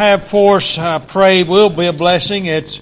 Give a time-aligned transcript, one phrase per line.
[0.00, 2.46] have for us, I pray, will be a blessing.
[2.46, 2.80] It's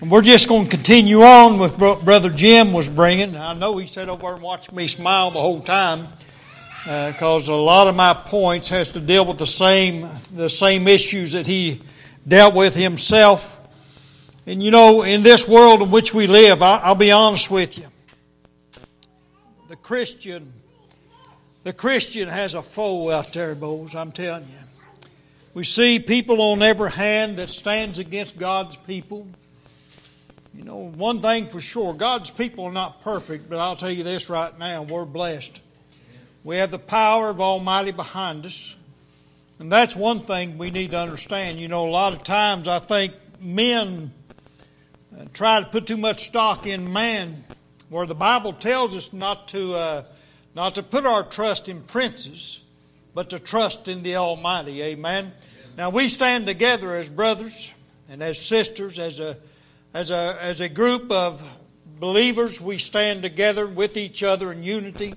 [0.00, 3.36] we're just going to continue on with Brother Jim was bringing.
[3.36, 6.08] I know he sat over and watched me smile the whole time
[6.84, 10.88] because uh, a lot of my points has to deal with the same the same
[10.88, 11.82] issues that he
[12.26, 13.54] dealt with himself.
[14.46, 17.78] And you know, in this world in which we live, I, I'll be honest with
[17.78, 17.88] you,
[19.68, 20.54] the Christian
[21.64, 24.67] the Christian has a foe out there, boys, I'm telling you.
[25.54, 29.26] We see people on every hand that stands against God's people.
[30.54, 34.04] You know, one thing for sure God's people are not perfect, but I'll tell you
[34.04, 35.60] this right now we're blessed.
[36.44, 38.76] We have the power of Almighty behind us.
[39.58, 41.58] And that's one thing we need to understand.
[41.58, 44.12] You know, a lot of times I think men
[45.18, 47.44] uh, try to put too much stock in man,
[47.88, 49.74] where the Bible tells us not to.
[49.74, 50.02] Uh,
[50.58, 52.62] not to put our trust in princes,
[53.18, 54.80] but to trust in the Almighty.
[54.80, 55.32] Amen.
[55.76, 57.74] Now we stand together as brothers
[58.08, 59.36] and as sisters, as a
[59.92, 61.42] as a as a group of
[61.98, 62.60] believers.
[62.60, 65.14] We stand together with each other in unity.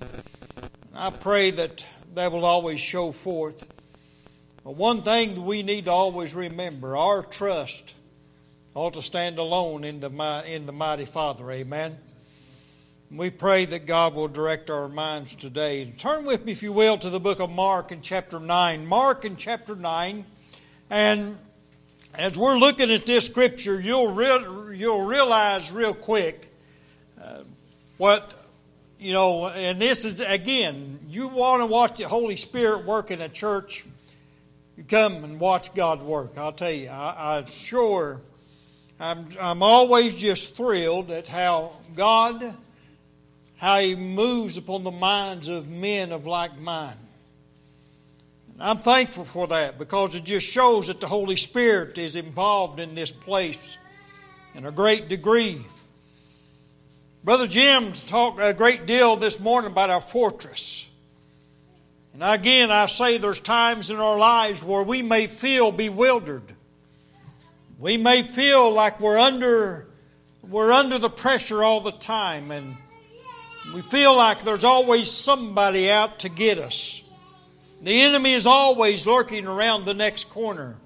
[0.95, 1.85] I pray that
[2.15, 3.67] that will always show forth.
[4.63, 7.95] But one thing that we need to always remember: our trust
[8.73, 11.51] ought to stand alone in the in the mighty Father.
[11.51, 11.97] Amen.
[13.13, 15.83] We pray that God will direct our minds today.
[15.97, 18.85] Turn with me, if you will, to the book of Mark in chapter 9.
[18.85, 20.23] Mark in chapter 9.
[20.89, 21.37] And
[22.15, 26.53] as we're looking at this scripture, you'll, re- you'll realize real quick
[27.21, 27.41] uh,
[27.97, 28.33] what,
[28.97, 33.19] you know, and this is, again, you want to watch the Holy Spirit work in
[33.19, 33.85] a church,
[34.77, 36.37] you come and watch God work.
[36.37, 38.21] I'll tell you, I, I'm sure,
[39.01, 42.55] I'm, I'm always just thrilled at how God
[43.61, 46.97] how he moves upon the minds of men of like mind.
[48.53, 52.79] And I'm thankful for that because it just shows that the Holy Spirit is involved
[52.79, 53.77] in this place
[54.55, 55.61] in a great degree.
[57.23, 60.89] Brother Jim talked a great deal this morning about our fortress.
[62.13, 66.55] And again, I say there's times in our lives where we may feel bewildered.
[67.77, 69.87] We may feel like we're under,
[70.41, 72.75] we're under the pressure all the time and
[73.73, 77.03] we feel like there's always somebody out to get us.
[77.81, 80.77] The enemy is always lurking around the next corner.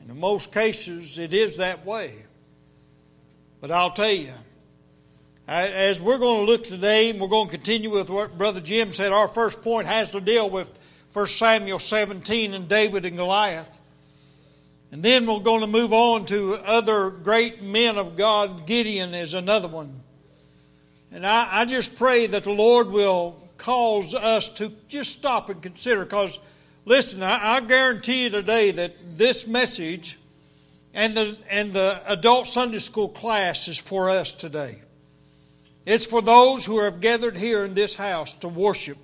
[0.00, 2.14] And in most cases, it is that way.
[3.60, 4.32] But I'll tell you,
[5.48, 8.92] as we're going to look today, and we're going to continue with what Brother Jim
[8.92, 10.78] said, our first point has to deal with
[11.12, 13.80] 1 Samuel 17 and David and Goliath.
[14.92, 18.66] And then we're going to move on to other great men of God.
[18.66, 20.03] Gideon is another one.
[21.14, 25.62] And I, I just pray that the Lord will cause us to just stop and
[25.62, 26.04] consider.
[26.04, 26.40] Because,
[26.84, 30.18] listen, I, I guarantee you today that this message
[30.92, 34.82] and the, and the adult Sunday school class is for us today.
[35.86, 38.98] It's for those who have gathered here in this house to worship.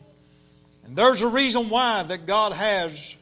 [0.84, 3.16] And there's a reason why that God has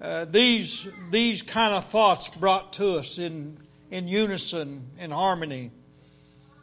[0.00, 3.58] uh, these, these kind of thoughts brought to us in,
[3.90, 5.72] in unison, in harmony.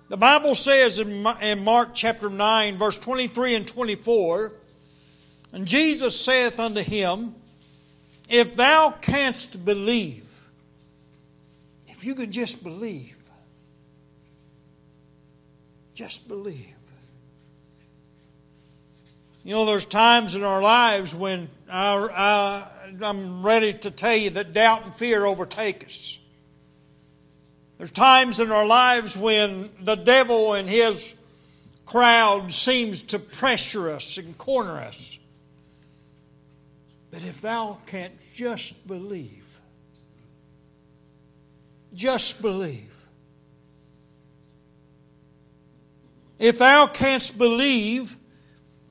[0.10, 4.54] The Bible says in Mark chapter 9, verse 23 and 24,
[5.52, 7.36] And Jesus saith unto him,
[8.30, 10.48] If thou canst believe,
[11.88, 13.18] if you can just believe,
[15.94, 16.76] just believe.
[19.44, 22.68] You know, there's times in our lives when I,
[23.02, 26.20] am ready to tell you that doubt and fear overtake us.
[27.78, 31.16] There's times in our lives when the devil and his
[31.86, 35.20] crowd seems to pressure us and corner us.
[37.12, 39.60] But if thou canst just believe,
[41.94, 42.94] just believe.
[46.40, 48.16] If thou canst believe,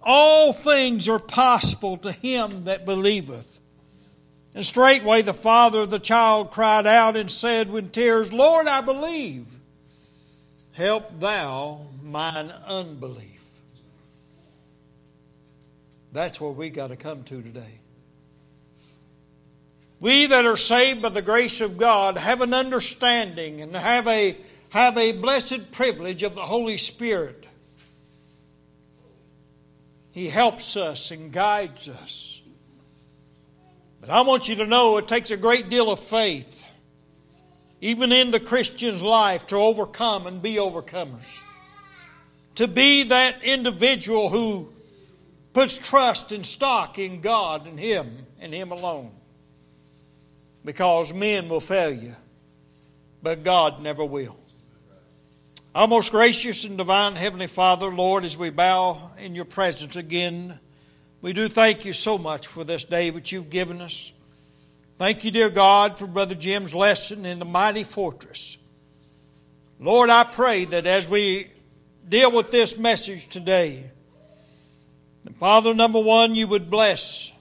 [0.03, 3.56] all things are possible to him that believeth.
[4.57, 8.81] And straightway the father of the child cried out and said with tears, Lord, I
[8.81, 9.55] believe.
[10.73, 13.45] Help thou mine unbelief.
[16.11, 17.81] That's where we got to come to today.
[20.01, 24.39] We that are saved by the grace of God have an understanding and have a,
[24.71, 27.47] have a blessed privilege of the Holy Spirit.
[30.13, 32.41] He helps us and guides us.
[34.07, 36.65] But I want you to know it takes a great deal of faith,
[37.81, 41.43] even in the Christian's life, to overcome and be overcomers.
[42.55, 44.73] To be that individual who
[45.53, 49.11] puts trust and stock in God and Him and Him alone.
[50.65, 52.15] because men will fail you,
[53.23, 54.37] but God never will.
[55.75, 60.59] Our most gracious and divine Heavenly Father, Lord, as we bow in your presence again,
[61.27, 64.13] we do thank you so much for this day which you've given us.
[64.97, 68.59] Thank you, dear God, for Brother Jim's lesson in the mighty fortress.
[69.81, 71.51] Lord, I pray that as we
[72.09, 73.91] deal with this message today,
[75.41, 77.33] Father, number one, you would bless,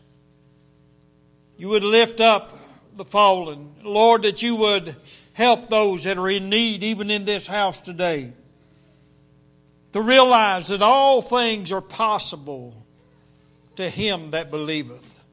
[1.55, 2.57] you would lift up
[2.97, 3.75] the fallen.
[3.83, 4.95] Lord, that you would
[5.33, 8.33] help those that are in need, even in this house today,
[9.93, 12.81] to realize that all things are possible
[13.77, 15.23] to him that believeth.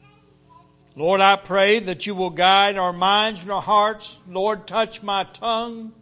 [0.95, 4.19] Lord, I pray that you will guide our minds and our hearts.
[4.29, 5.93] Lord, touch my tongue,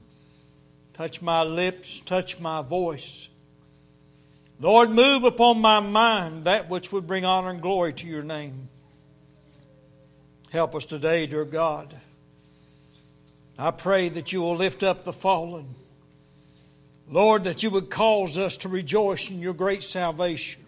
[0.92, 3.28] touch my lips, touch my voice.
[4.58, 8.68] Lord, move upon my mind that which would bring honor and glory to your name.
[10.50, 11.96] Help us today, dear God.
[13.56, 15.76] I pray that you will lift up the fallen.
[17.08, 20.62] Lord, that you would cause us to rejoice in your great salvation.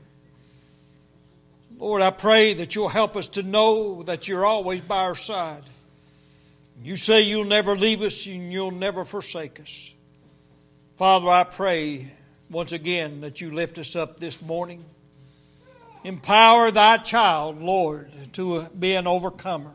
[1.82, 5.64] Lord, I pray that you'll help us to know that you're always by our side.
[6.80, 9.92] You say you'll never leave us and you'll never forsake us.
[10.96, 12.06] Father, I pray
[12.48, 14.84] once again that you lift us up this morning.
[16.04, 19.74] Empower thy child, Lord, to be an overcomer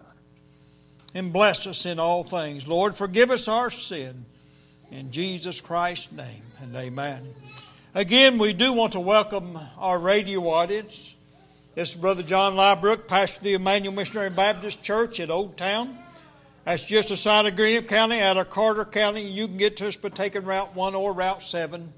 [1.14, 2.70] and bless us in all things.
[2.70, 4.24] Lord, forgive us our sin.
[4.92, 7.36] In Jesus Christ's name, and amen.
[7.94, 11.17] Again, we do want to welcome our radio audience.
[11.78, 15.96] This is Brother John Liebrook, pastor of the Emmanuel Missionary Baptist Church at Old Town.
[16.66, 19.30] That's just aside of Greenup County, out of Carter County.
[19.30, 21.94] You can get to us by taking Route 1 or Route 7.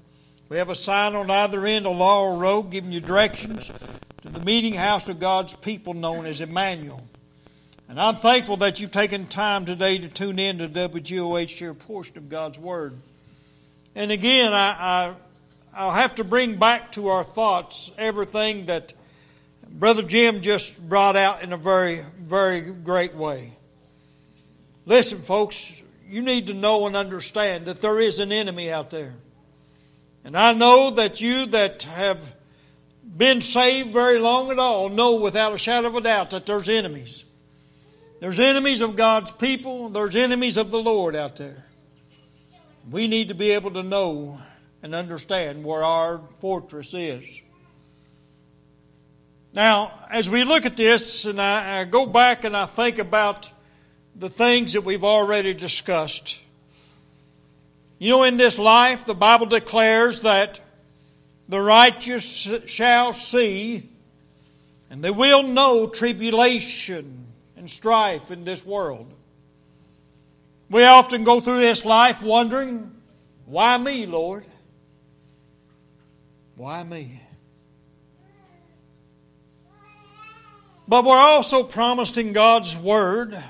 [0.50, 3.72] We have a sign on either end of Laurel Road giving you directions
[4.20, 7.02] to the meeting house of God's people known as Emmanuel.
[7.88, 11.74] And I'm thankful that you've taken time today to tune in to WGOH to a
[11.74, 12.98] portion of God's Word.
[13.94, 15.14] And again, I, I,
[15.74, 18.92] I'll have to bring back to our thoughts everything that
[19.70, 23.52] Brother Jim just brought out in a very, very great way.
[24.84, 29.14] Listen, folks, you need to know and understand that there is an enemy out there.
[30.24, 32.34] And I know that you that have
[33.16, 36.68] been saved very long at all know without a shadow of a doubt that there's
[36.68, 37.24] enemies.
[38.20, 41.64] There's enemies of God's people, there's enemies of the Lord out there.
[42.90, 44.40] We need to be able to know
[44.82, 47.42] and understand where our fortress is.
[49.52, 53.52] Now, as we look at this, and I, I go back and I think about
[54.14, 56.40] the things that we've already discussed.
[57.98, 60.60] You know, in this life, the Bible declares that
[61.48, 63.88] the righteous shall see,
[64.88, 67.26] and they will know tribulation
[67.56, 69.12] and strife in this world.
[70.70, 72.92] We often go through this life wondering,
[73.46, 74.44] why me, Lord?
[76.54, 77.19] Why me?
[80.90, 83.40] But we're also promised in God's Word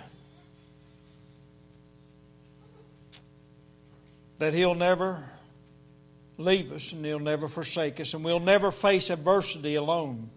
[4.37, 5.25] that He'll never
[6.37, 10.29] leave us and He'll never forsake us, and we'll never face adversity alone.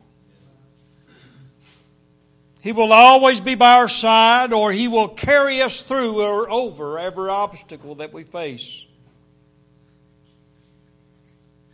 [2.62, 6.98] He will always be by our side, or He will carry us through or over
[6.98, 8.86] every obstacle that we face.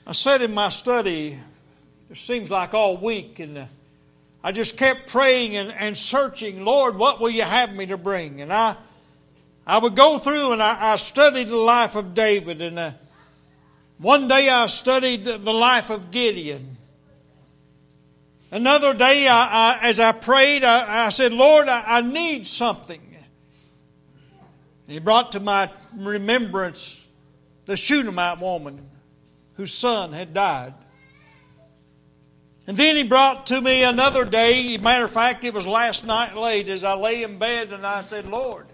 [0.08, 1.38] I said in my study,
[2.10, 3.68] it seems like all week, and
[4.44, 8.42] I just kept praying and, and searching, Lord, what will you have me to bring?
[8.42, 8.76] And I,
[9.68, 12.92] I would go through and I, I studied the life of David, and uh,
[13.98, 16.78] one day I studied the life of Gideon.
[18.52, 23.00] Another day, I, I, as I prayed, I, I said, Lord, I, need something.
[24.90, 27.06] And he brought to my remembrance
[27.66, 28.90] the Shunammite woman
[29.54, 30.74] whose son had died.
[32.70, 34.78] And then he brought to me another day.
[34.78, 38.04] Matter of fact, it was last night late as I lay in bed and I
[38.04, 38.68] said, Lord,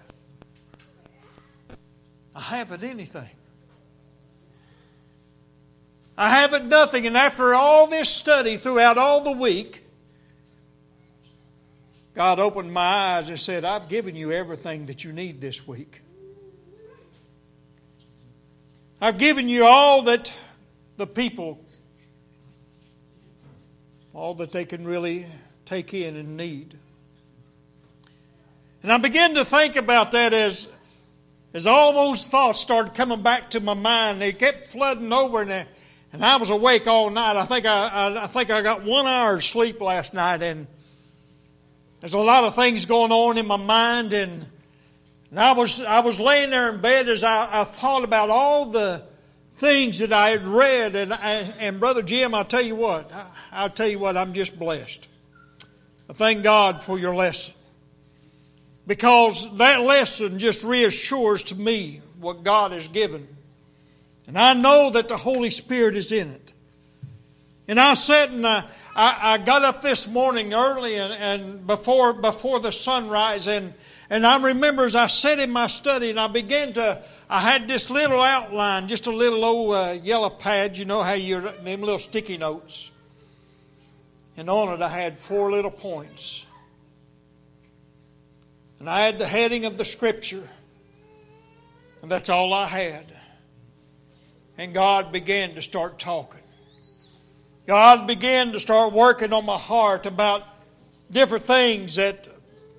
[2.35, 3.29] I haven't anything.
[6.17, 7.07] I haven't nothing.
[7.07, 9.81] And after all this study throughout all the week,
[12.13, 16.01] God opened my eyes and said, I've given you everything that you need this week.
[18.99, 20.37] I've given you all that
[20.97, 21.64] the people,
[24.15, 25.25] all that they can really
[25.65, 26.73] take in and need.
[28.81, 30.69] And I began to think about that as,
[31.53, 34.21] as all those thoughts started coming back to my mind.
[34.21, 35.67] They kept flooding over, and
[36.13, 37.35] and I was awake all night.
[37.35, 40.65] I think I, I, I think I got one hour's sleep last night, and
[41.99, 44.13] there's a lot of things going on in my mind.
[44.13, 44.45] And
[45.31, 48.67] And I was, I was laying there in bed as I, I thought about all
[48.67, 49.03] the
[49.55, 50.95] things that I had read.
[50.95, 51.13] And,
[51.59, 53.11] and Brother Jim, I'll tell you what,
[53.51, 55.07] I'll tell you what, I'm just blessed.
[56.09, 57.55] I thank God for your lesson.
[58.87, 63.27] Because that lesson just reassures to me what God has given.
[64.27, 66.53] And I know that the Holy Spirit is in it.
[67.67, 72.13] And I sat and I, I, I got up this morning early and, and before,
[72.13, 73.73] before the sunrise and,
[74.09, 77.67] and I remember as I sat in my study and I began to, I had
[77.67, 81.81] this little outline, just a little old uh, yellow pad, you know how you, them
[81.81, 82.91] little sticky notes.
[84.37, 86.45] And on it I had four little points.
[88.79, 90.43] And I had the heading of the scripture.
[92.01, 93.05] And that's all I had.
[94.57, 96.41] And God began to start talking.
[97.65, 100.43] God began to start working on my heart about
[101.09, 102.27] different things that,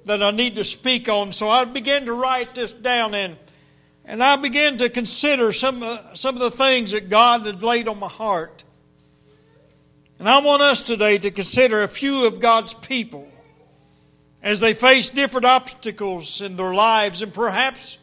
[0.06, 1.32] that I need to speak on.
[1.32, 3.36] So I began to write this down and,
[4.04, 7.88] and I began to consider some, uh, some of the things that God had laid
[7.88, 8.64] on my heart.
[10.18, 13.28] And I want us today to consider a few of God's people
[14.42, 17.98] as they face different obstacles in their lives, and perhaps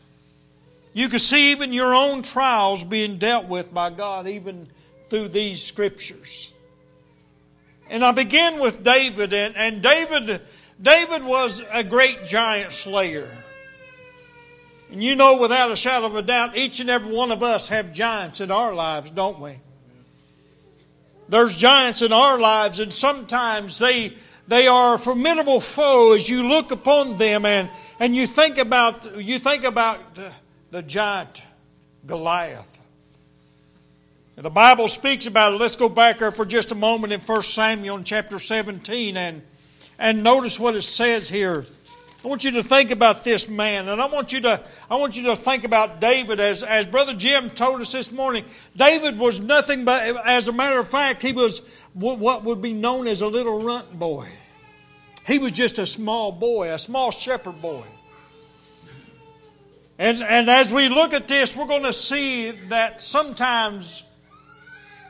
[0.93, 4.67] you can see even your own trials being dealt with by God, even
[5.07, 6.51] through these scriptures.
[7.89, 10.41] And I begin with David, and, and David,
[10.83, 13.29] David was a great giant slayer.
[14.91, 17.69] And you know, without a shadow of a doubt, each and every one of us
[17.69, 19.53] have giants in our lives, don't we?
[21.29, 24.13] There's giants in our lives, and sometimes they
[24.47, 29.17] they are a formidable foe as you look upon them and, and you think about
[29.17, 29.99] you think about
[30.69, 31.45] the giant
[32.05, 32.81] Goliath.
[34.35, 35.59] The Bible speaks about it.
[35.59, 39.43] Let's go back there for just a moment in 1 Samuel chapter 17 and,
[40.03, 41.63] and notice what it says here.
[42.23, 45.17] I want you to think about this man, and I want you to I want
[45.17, 48.43] you to think about David as as Brother Jim told us this morning.
[48.75, 53.07] David was nothing but, as a matter of fact, he was what would be known
[53.07, 54.27] as a little runt boy.
[55.25, 57.85] He was just a small boy, a small shepherd boy.
[59.97, 64.03] And and as we look at this, we're going to see that sometimes.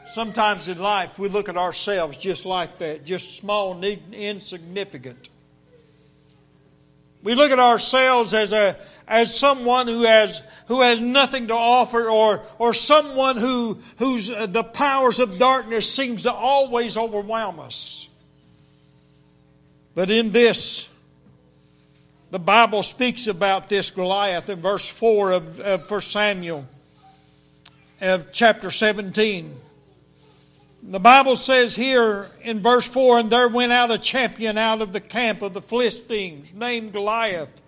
[0.05, 5.29] Sometimes in life, we look at ourselves just like that, just small, insignificant.
[7.23, 12.09] We look at ourselves as a as someone who has who has nothing to offer
[12.09, 18.09] or or someone who whose uh, the powers of darkness seems to always overwhelm us.
[19.95, 20.89] But in this
[22.31, 26.67] the Bible speaks about this Goliath in verse 4 of, of 1 Samuel
[28.01, 29.55] of chapter 17.
[30.85, 34.91] The Bible says here in verse 4 And there went out a champion out of
[34.91, 37.61] the camp of the Philistines, named Goliath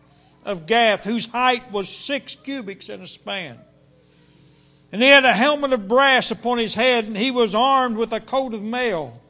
[0.44, 3.58] of Gath, whose height was six cubits and a span.
[4.92, 8.12] And he had a helmet of brass upon his head, and he was armed with
[8.12, 9.22] a coat of mail.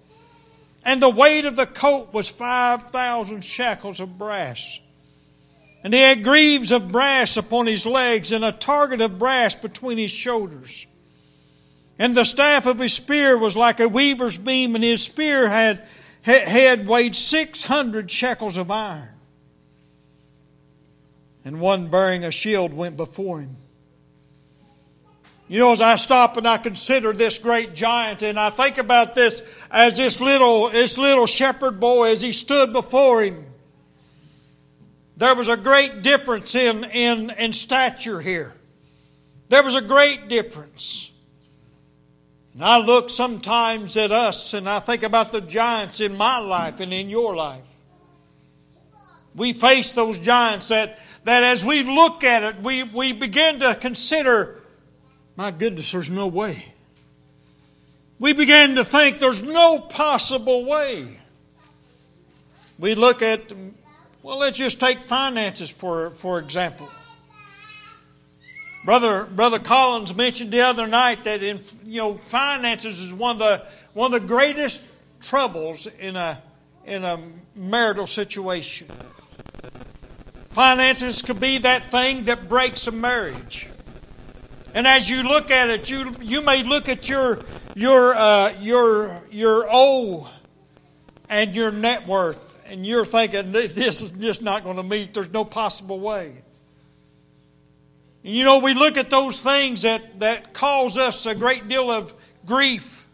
[0.84, 4.80] And the weight of the coat was 5,000 shekels of brass.
[5.84, 10.00] And he had greaves of brass upon his legs, and a target of brass between
[10.00, 10.88] his shoulders.
[11.98, 15.86] And the staff of his spear was like a weaver's beam, and his spear had,
[16.24, 19.10] head weighed 600 shekels of iron.
[21.46, 23.58] And one bearing a shield went before him.
[25.48, 29.14] You know, as I stop and I consider this great giant, and I think about
[29.14, 33.46] this as this little, this little shepherd boy as he stood before him,
[35.18, 38.56] there was a great difference in, in, in stature here.
[39.50, 41.12] There was a great difference.
[42.56, 46.80] And I look sometimes at us and I think about the giants in my life
[46.80, 47.70] and in your life.
[49.36, 53.76] We face those giants that, that as we look at it, we, we begin to
[53.76, 54.62] consider,
[55.36, 56.74] my goodness, there's no way.
[58.20, 61.20] We begin to think there's no possible way.
[62.80, 63.52] We look at,
[64.24, 66.90] well, let's just take finances for, for example.
[68.86, 73.40] Brother, Brother Collins mentioned the other night that in, you know finances is one of
[73.40, 74.88] the one of the greatest
[75.20, 76.40] troubles in a
[76.86, 77.20] in a
[77.56, 78.88] marital situation.
[80.50, 83.68] Finances could be that thing that breaks a marriage.
[84.76, 87.40] And as you look at it, you you may look at your
[87.74, 90.32] your uh, your your O
[91.28, 95.16] and your net worth, and you're thinking this is just not going to meet.
[95.16, 96.44] There's no possible way.
[98.26, 101.92] And you know, we look at those things that, that cause us a great deal
[101.92, 102.12] of
[102.44, 103.06] grief.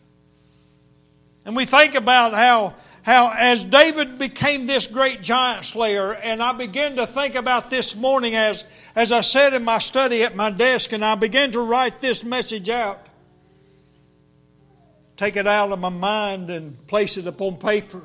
[1.43, 6.53] And we think about how, how as David became this great giant slayer, and I
[6.53, 8.63] began to think about this morning as,
[8.95, 12.23] as I sat in my study at my desk and I began to write this
[12.23, 13.05] message out.
[15.17, 18.01] Take it out of my mind and place it upon paper.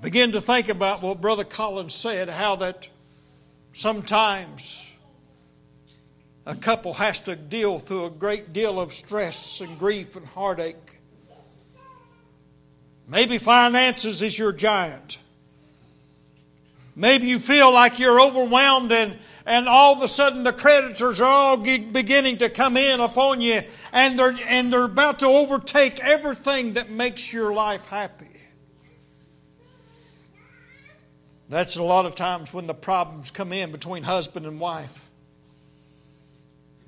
[0.00, 2.88] Begin to think about what Brother Collins said, how that
[3.74, 4.90] sometimes
[6.46, 10.94] a couple has to deal through a great deal of stress and grief and heartache
[13.06, 15.18] Maybe finances is your giant.
[16.96, 21.28] Maybe you feel like you're overwhelmed and, and all of a sudden the creditors are
[21.28, 26.74] all beginning to come in upon you and they're, and they're about to overtake everything
[26.74, 28.28] that makes your life happy.
[31.48, 35.10] That's a lot of times when the problems come in between husband and wife.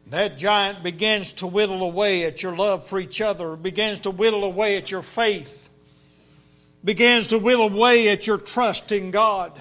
[0.08, 4.44] That giant begins to whittle away at your love for each other, begins to whittle
[4.44, 5.66] away at your faith
[6.86, 9.60] begins to whittle away at your trust in God,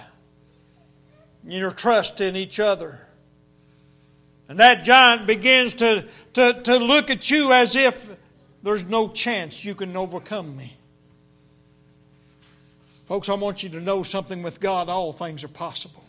[1.43, 2.99] your trust in each other.
[4.47, 8.15] And that giant begins to, to, to look at you as if
[8.61, 10.77] there's no chance you can overcome me.
[13.07, 16.04] Folks, I want you to know something with God, all things are possible.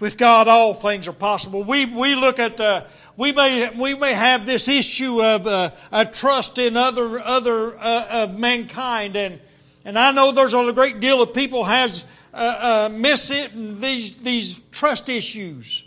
[0.00, 1.62] With God, all things are possible.
[1.62, 2.84] We, we look at, uh,
[3.18, 8.06] we, may, we may have this issue of uh, a trust in other, other uh,
[8.10, 9.38] of mankind, and,
[9.84, 13.76] and I know there's a great deal of people has uh, uh, miss it and
[13.76, 15.84] these, these trust issues.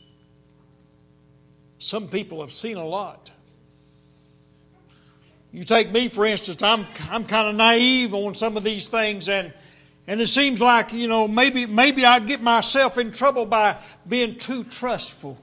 [1.79, 3.31] Some people have seen a lot.
[5.51, 9.27] You take me, for instance, I'm, I'm kind of naive on some of these things,
[9.27, 9.53] and
[10.07, 14.37] and it seems like, you know, maybe, maybe I get myself in trouble by being
[14.37, 15.37] too trustful.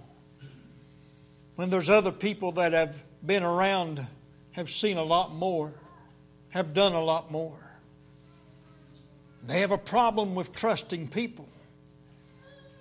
[1.57, 4.07] When there's other people that have been around,
[4.53, 5.73] have seen a lot more,
[6.51, 7.71] have done a lot more.
[9.47, 11.49] They have a problem with trusting people.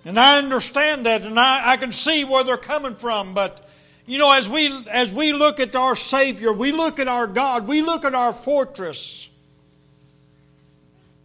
[0.04, 3.66] And I understand that, and I, I can see where they're coming from, but
[4.06, 7.68] you know, as we as we look at our Savior, we look at our God,
[7.68, 9.29] we look at our fortress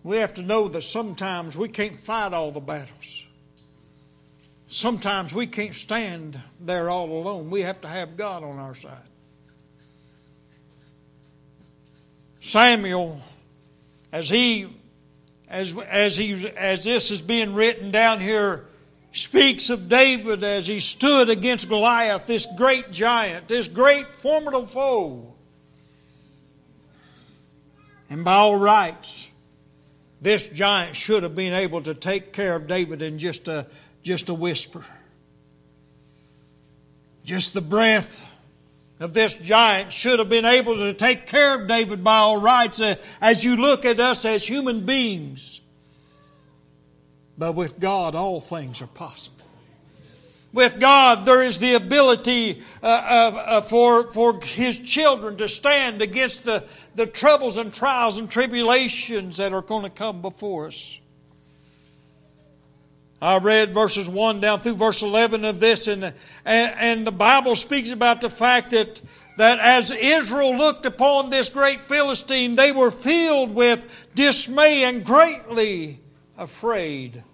[0.05, 3.25] we have to know that sometimes we can't fight all the battles.
[4.67, 7.49] Sometimes we can't stand there all alone.
[7.49, 8.93] We have to have God on our side.
[12.39, 13.19] Samuel,
[14.11, 14.67] as he
[15.49, 18.67] as as he as this is being written down here,
[19.11, 25.33] speaks of David as he stood against Goliath, this great giant, this great formidable foe.
[28.07, 29.31] And by all rights,
[30.25, 33.67] this giant should have been able to take care of David in just a,
[34.01, 34.83] just a whisper.
[37.23, 38.35] Just the breath
[38.99, 42.81] of this giant should have been able to take care of David by all rights
[42.81, 45.61] uh, as you look at us as human beings.
[47.37, 49.44] But with God, all things are possible.
[50.55, 56.45] With God, there is the ability uh, uh, for, for His children to stand against
[56.45, 56.63] the,
[56.95, 61.01] the troubles and trials and tribulations that are going to come before us.
[63.21, 66.13] I read verses 1 down through verse 11 of this, and, and,
[66.45, 69.01] and, the Bible speaks about the fact that,
[69.35, 75.99] that as Israel looked upon this great Philistine, they were filled with dismay and greatly
[76.37, 77.25] afraid.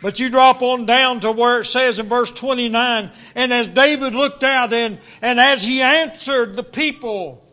[0.00, 4.14] But you drop on down to where it says in verse 29, and as David
[4.14, 7.44] looked out and, and as he answered the people,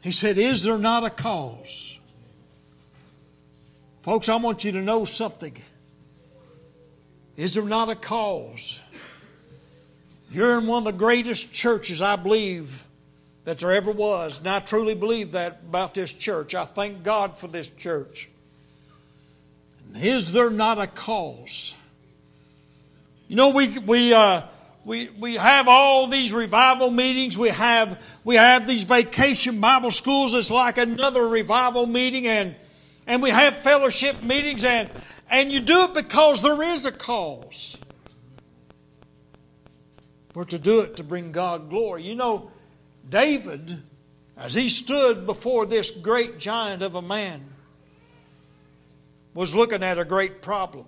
[0.00, 1.98] he said, Is there not a cause?
[4.00, 5.56] Folks, I want you to know something.
[7.36, 8.80] Is there not a cause?
[10.30, 12.86] You're in one of the greatest churches, I believe,
[13.44, 14.38] that there ever was.
[14.38, 16.54] And I truly believe that about this church.
[16.54, 18.30] I thank God for this church.
[19.94, 21.76] Is there not a cause?
[23.28, 24.42] You know, we, we, uh,
[24.84, 27.36] we, we have all these revival meetings.
[27.36, 30.32] We have, we have these vacation Bible schools.
[30.34, 32.26] It's like another revival meeting.
[32.26, 32.54] And,
[33.06, 34.64] and we have fellowship meetings.
[34.64, 34.88] And,
[35.28, 37.78] and you do it because there is a cause.
[40.34, 42.04] We're to do it to bring God glory.
[42.04, 42.50] You know,
[43.08, 43.82] David,
[44.36, 47.42] as he stood before this great giant of a man,
[49.36, 50.86] was looking at a great problem.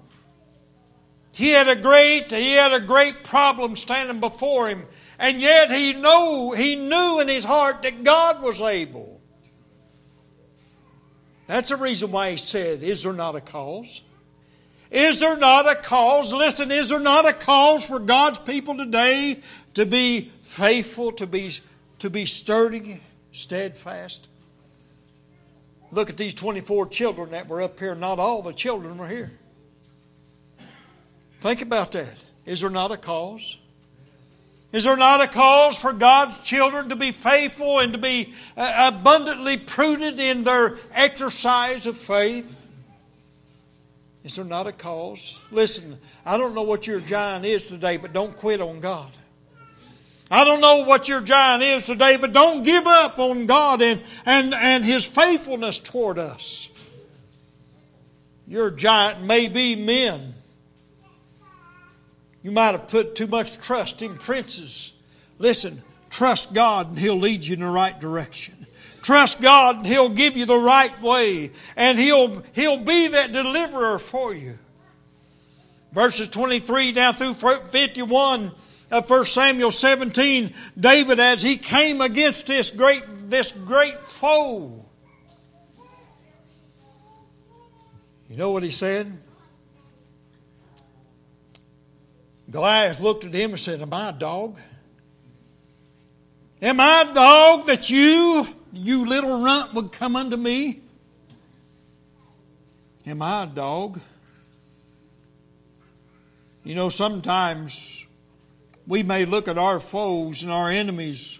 [1.33, 4.87] He had a great, he had a great problem standing before him,
[5.19, 9.21] and yet he knew, he knew in his heart that God was able.
[11.47, 14.03] That's the reason why he said, Is there not a cause?
[14.91, 16.33] Is there not a cause?
[16.33, 19.41] Listen, is there not a cause for God's people today
[19.75, 21.51] to be faithful, to be,
[21.99, 24.31] to be sturdy, steadfast?
[25.91, 27.95] Look at these 24 children that were up here.
[27.95, 29.33] Not all the children were here.
[31.41, 32.25] Think about that.
[32.45, 33.59] Is there not a cause?
[34.71, 38.91] Is there not a cause for God's children to be faithful and to be uh,
[38.95, 42.67] abundantly prudent in their exercise of faith?
[44.25, 45.41] Is there not a cause?
[45.51, 45.97] Listen,
[46.27, 49.11] I don't know what your giant is today, but don't quit on God.
[50.31, 54.03] I don't know what your giant is today, but don't give up on God and,
[54.27, 56.71] and, and His faithfulness toward us.
[58.47, 60.35] Your giant may be men.
[62.43, 64.93] You might have put too much trust in princes.
[65.39, 68.67] Listen, trust God and He'll lead you in the right direction.
[69.03, 73.99] Trust God and He'll give you the right way and He'll, He'll be that deliverer
[73.99, 74.59] for you.
[75.93, 78.53] Verses 23 down through 51
[78.91, 84.85] of 1 Samuel 17, David as he came against this great, this great foe.
[88.29, 89.13] You know what he said?
[92.51, 94.59] Goliath looked at him and said, Am I a dog?
[96.61, 100.81] Am I a dog that you, you little runt, would come unto me?
[103.07, 104.01] Am I a dog?
[106.65, 108.08] You know, sometimes
[108.89, 111.39] we may look at our foes and our enemies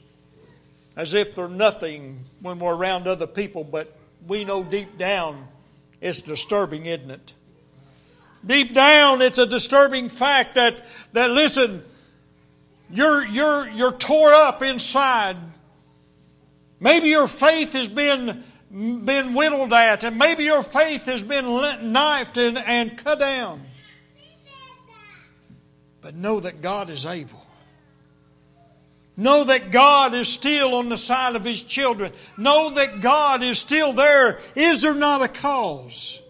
[0.97, 5.49] as if they're nothing when we're around other people, but we know deep down
[6.01, 7.33] it's disturbing, isn't it?
[8.47, 11.83] Deep down, it's a disturbing fact that, that listen,
[12.91, 15.37] you're, you're, you're tore up inside.
[16.79, 21.45] Maybe your faith has been, been whittled at, and maybe your faith has been
[21.93, 23.63] knifed and, and cut down.
[26.09, 27.45] But know that God is able.
[29.15, 32.13] Know that God is still on the side of His children.
[32.39, 34.39] Know that God is still there.
[34.57, 36.23] Is there not a cause?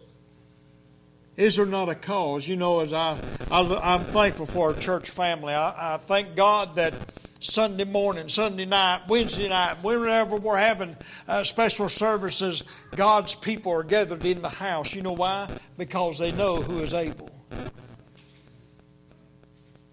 [1.36, 2.48] Is there not a cause?
[2.48, 3.20] You know, as I,
[3.52, 5.54] I am thankful for our church family.
[5.54, 6.92] I, I thank God that
[7.38, 10.96] Sunday morning, Sunday night, Wednesday night, whenever we're having
[11.28, 12.64] uh, special services,
[12.96, 14.96] God's people are gathered in the house.
[14.96, 15.48] You know why?
[15.76, 17.30] Because they know who is able.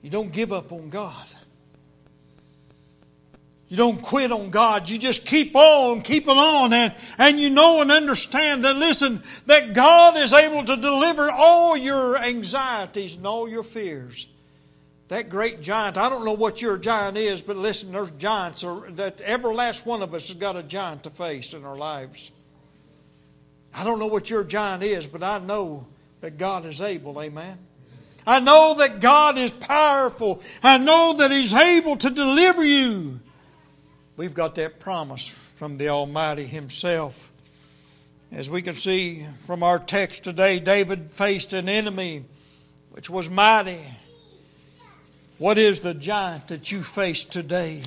[0.06, 1.26] You don't give up on God.
[3.70, 4.88] You don't quit on God.
[4.88, 9.24] You just keep on, keep it on, and, and you know and understand that, listen,
[9.48, 14.28] that God is able to deliver all your anxieties and all your fears.
[15.08, 18.88] That great giant, I don't know what your giant is, but listen, there's giants, or
[18.92, 22.30] that every last one of us has got a giant to face in our lives.
[23.74, 25.88] I don't know what your giant is, but I know
[26.22, 27.58] that God is able, amen.
[28.28, 30.42] I know that God is powerful.
[30.64, 33.20] I know that He's able to deliver you.
[34.18, 37.32] We've got that promise from the Almighty Himself.
[38.32, 42.26] As we can see from our text today, David faced an enemy
[42.92, 43.80] which was mighty.
[45.38, 47.82] What is the giant that you face today?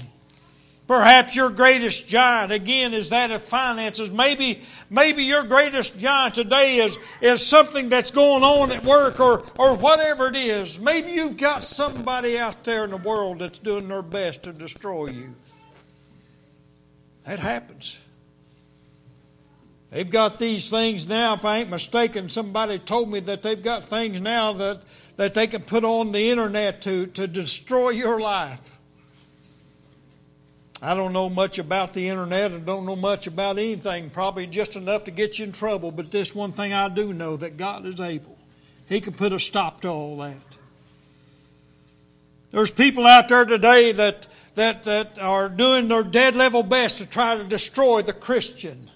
[0.89, 4.11] Perhaps your greatest giant, again, is that of finances.
[4.11, 9.45] Maybe, maybe your greatest giant today is, is something that's going on at work or,
[9.59, 10.81] or whatever it is.
[10.81, 15.09] Maybe you've got somebody out there in the world that's doing their best to destroy
[15.09, 15.35] you.
[17.27, 17.99] That happens.
[19.91, 23.85] They've got these things now, if I ain't mistaken, somebody told me that they've got
[23.85, 24.81] things now that,
[25.17, 28.78] that they can put on the internet to, to destroy your life.
[30.81, 32.53] I don't know much about the internet.
[32.53, 35.91] I don't know much about anything, probably just enough to get you in trouble.
[35.91, 38.39] But this one thing I do know that God is able.
[38.89, 40.37] He can put a stop to all that.
[42.51, 44.27] There's people out there today that
[44.59, 48.91] that, that are doing their dead level best to try to destroy the Christian.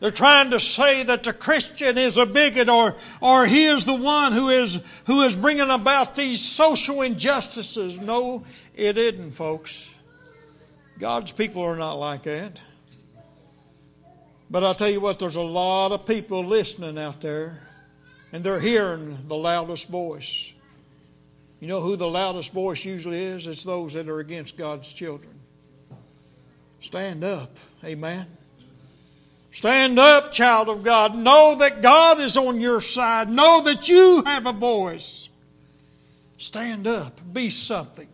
[0.00, 3.94] They're trying to say that the Christian is a bigot or, or he is the
[3.94, 8.00] one who is, who is bringing about these social injustices.
[8.00, 9.90] No, it isn't, folks.
[10.98, 12.60] God's people are not like that.
[14.50, 17.62] But I'll tell you what, there's a lot of people listening out there,
[18.32, 20.52] and they're hearing the loudest voice.
[21.60, 23.46] You know who the loudest voice usually is?
[23.46, 25.40] It's those that are against God's children.
[26.80, 27.56] Stand up.
[27.82, 28.26] Amen.
[29.50, 31.16] Stand up, child of God.
[31.16, 33.30] Know that God is on your side.
[33.30, 35.30] Know that you have a voice.
[36.36, 37.20] Stand up.
[37.32, 38.08] Be something.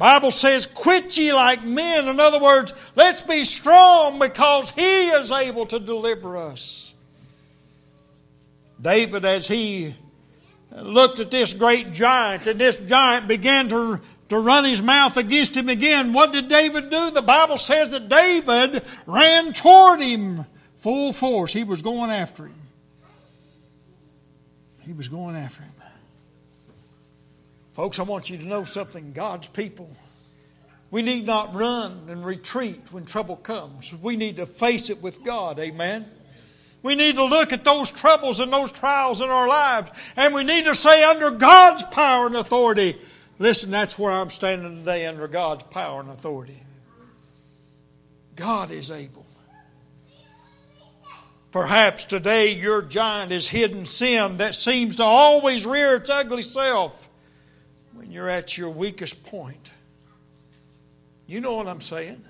[0.00, 2.08] Bible says, Quit ye like men.
[2.08, 6.94] In other words, let's be strong because He is able to deliver us.
[8.80, 9.94] David, as he
[10.74, 15.54] looked at this great giant, and this giant began to, to run his mouth against
[15.54, 17.10] him again, what did David do?
[17.10, 20.46] The Bible says that David ran toward him
[20.78, 21.52] full force.
[21.52, 22.54] He was going after him.
[24.80, 25.72] He was going after him.
[27.80, 29.12] Folks, I want you to know something.
[29.12, 29.88] God's people,
[30.90, 33.94] we need not run and retreat when trouble comes.
[33.94, 35.58] We need to face it with God.
[35.58, 36.04] Amen.
[36.82, 40.44] We need to look at those troubles and those trials in our lives, and we
[40.44, 42.98] need to say, under God's power and authority,
[43.38, 46.62] listen, that's where I'm standing today, under God's power and authority.
[48.36, 49.24] God is able.
[51.50, 57.06] Perhaps today your giant is hidden sin that seems to always rear its ugly self
[58.00, 59.74] when you're at your weakest point.
[61.26, 62.24] You know what I'm saying?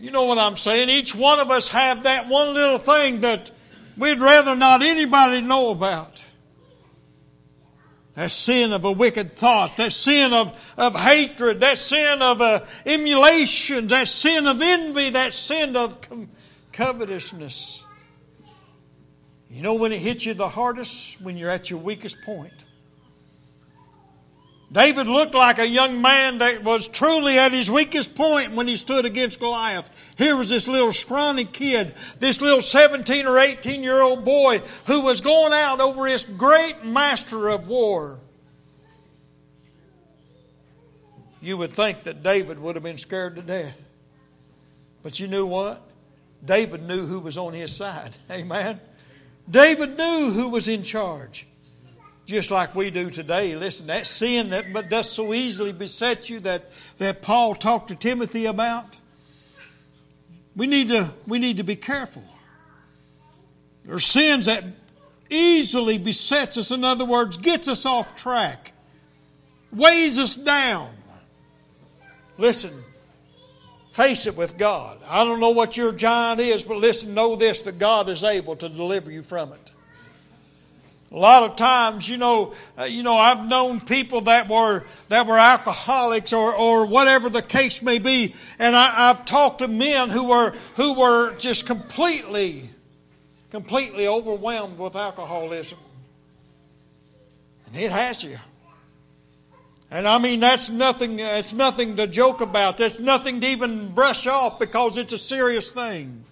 [0.00, 0.90] You know what I'm saying?
[0.90, 3.52] Each one of us have that one little thing that
[3.96, 6.24] we'd rather not anybody know about.
[8.14, 12.64] That sin of a wicked thought, that sin of, of hatred, that sin of uh,
[12.86, 16.28] emulation, that sin of envy, that sin of com-
[16.72, 17.84] covetousness.
[19.48, 21.20] You know when it hits you the hardest?
[21.20, 22.65] When you're at your weakest point.
[24.70, 28.74] David looked like a young man that was truly at his weakest point when he
[28.74, 30.14] stood against Goliath.
[30.18, 35.02] Here was this little scrawny kid, this little 17 or 18 year old boy who
[35.02, 38.18] was going out over this great master of war.
[41.40, 43.84] You would think that David would have been scared to death.
[45.04, 45.80] But you knew what?
[46.44, 48.16] David knew who was on his side.
[48.30, 48.80] Amen.
[49.48, 51.46] David knew who was in charge
[52.26, 53.54] just like we do today.
[53.54, 58.46] Listen, that sin that does so easily beset you that, that Paul talked to Timothy
[58.46, 58.96] about,
[60.56, 62.24] we need to, we need to be careful.
[63.84, 64.64] There are sins that
[65.30, 68.72] easily besets us, in other words, gets us off track,
[69.70, 70.90] weighs us down.
[72.38, 72.72] Listen,
[73.90, 74.98] face it with God.
[75.08, 78.56] I don't know what your giant is, but listen, know this that God is able
[78.56, 79.70] to deliver you from it.
[81.12, 85.26] A lot of times, you know, uh, you know, I've known people that were that
[85.26, 90.10] were alcoholics or, or whatever the case may be, and I, I've talked to men
[90.10, 92.68] who were who were just completely,
[93.50, 95.78] completely overwhelmed with alcoholism,
[97.66, 98.38] and it has you.
[99.88, 101.20] And I mean, that's nothing.
[101.20, 102.78] It's nothing to joke about.
[102.78, 106.24] That's nothing to even brush off because it's a serious thing.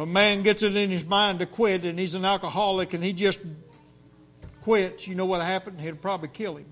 [0.00, 3.12] A man gets it in his mind to quit and he's an alcoholic and he
[3.12, 3.40] just
[4.62, 5.80] quits, you know what happened?
[5.80, 6.66] He'll probably kill him.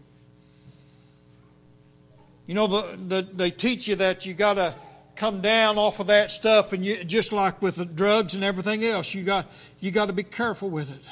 [2.46, 4.74] You know, the, the, they teach you that you got to
[5.16, 8.84] come down off of that stuff, and you, just like with the drugs and everything
[8.84, 9.46] else, you got
[9.80, 11.04] you got to be careful with it.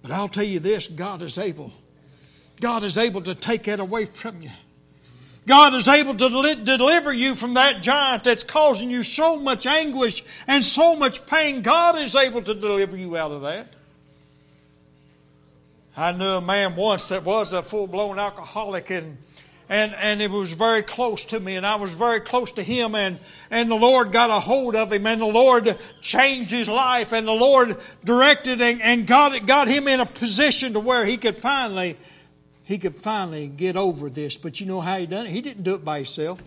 [0.00, 1.72] But I'll tell you this: God is able.
[2.60, 4.50] God is able to take that away from you.
[5.46, 10.22] God is able to deliver you from that giant that's causing you so much anguish
[10.46, 11.60] and so much pain.
[11.60, 13.68] God is able to deliver you out of that.
[15.96, 19.18] I knew a man once that was a full blown alcoholic and
[19.68, 22.94] and, and it was very close to me, and I was very close to him,
[22.94, 23.18] and,
[23.50, 27.26] and the Lord got a hold of him, and the Lord changed his life, and
[27.26, 31.36] the Lord directed and, and got, got him in a position to where he could
[31.36, 31.96] finally
[32.64, 34.36] he could finally get over this.
[34.36, 35.30] But you know how he done it?
[35.30, 36.42] He didn't do it by himself.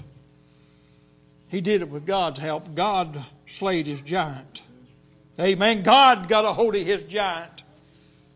[1.49, 2.75] He did it with God's help.
[2.75, 4.63] God slayed his giant.
[5.39, 5.83] Amen.
[5.83, 7.63] God got a hold of his giant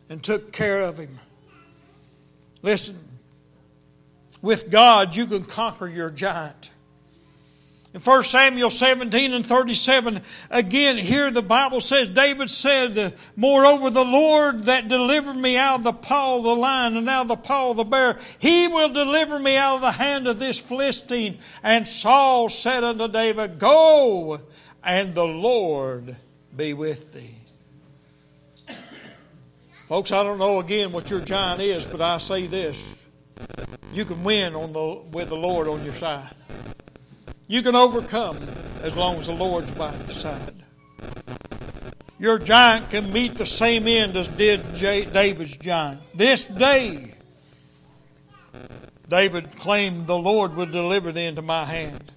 [0.09, 1.17] and took care of him.
[2.61, 2.97] Listen,
[4.41, 6.70] with God, you can conquer your giant.
[7.93, 14.05] In 1 Samuel 17 and 37, again, here the Bible says, David said, Moreover, the
[14.05, 17.35] Lord that delivered me out of the paw of the lion and out of the
[17.35, 21.39] paw of the bear, he will deliver me out of the hand of this Philistine.
[21.63, 24.39] And Saul said unto David, Go,
[24.81, 26.15] and the Lord
[26.55, 27.35] be with thee.
[29.89, 33.05] Folks, I don't know again what your giant is, but I say this.
[33.91, 36.29] You can win on the, with the Lord on your side.
[37.51, 38.37] You can overcome
[38.81, 40.63] as long as the Lord's by your side.
[42.17, 45.99] Your giant can meet the same end as did David's giant.
[46.15, 47.13] This day,
[49.09, 52.13] David claimed the Lord would deliver thee into my hand.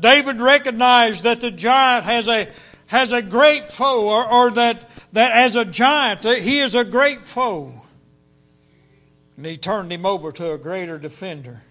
[0.00, 2.48] David recognized that the giant has a
[2.86, 7.18] has a great foe, or, or that, that as a giant, he is a great
[7.18, 7.82] foe.
[9.36, 11.64] And he turned him over to a greater defender.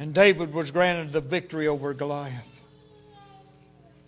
[0.00, 2.62] And David was granted the victory over Goliath.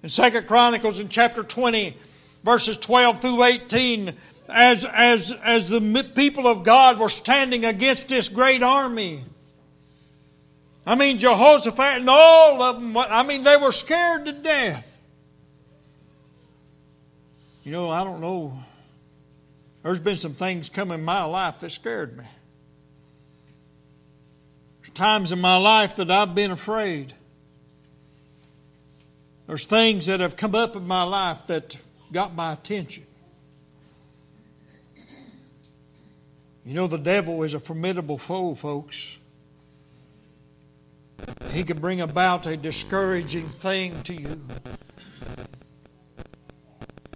[0.03, 1.95] In Second Chronicles in chapter 20,
[2.43, 4.15] verses 12 through 18,
[4.49, 9.23] as, as, as the people of God were standing against this great army.
[10.87, 14.89] I mean, Jehoshaphat and all of them, I mean, they were scared to death.
[17.65, 18.59] You know, I don't know.
[19.83, 22.25] There's been some things come in my life that scared me.
[24.83, 27.15] There's times in my life that I've been afraid.
[29.47, 31.77] There's things that have come up in my life that
[32.11, 33.07] got my attention.
[36.67, 39.19] You know, the devil is a formidable foe, folks.
[41.53, 44.41] He can bring about a discouraging thing to you.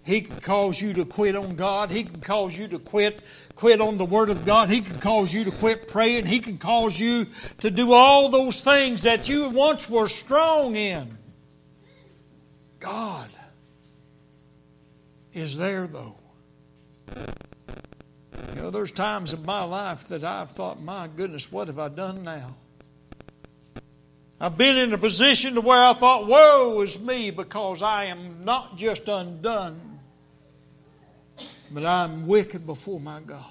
[0.07, 1.91] He can cause you to quit on God.
[1.91, 3.21] He can cause you to quit
[3.55, 4.69] quit on the Word of God.
[4.69, 6.27] He can cause you to quit praying.
[6.27, 7.27] He can cause you
[7.59, 11.17] to do all those things that you once were strong in.
[12.79, 13.29] God
[15.33, 16.19] is there, though.
[18.55, 21.89] You know, there's times in my life that I've thought, my goodness, what have I
[21.89, 22.55] done now?
[24.39, 28.45] I've been in a position to where I thought, woe is me, because I am
[28.45, 29.86] not just undone,
[31.71, 33.43] but I'm wicked before my God.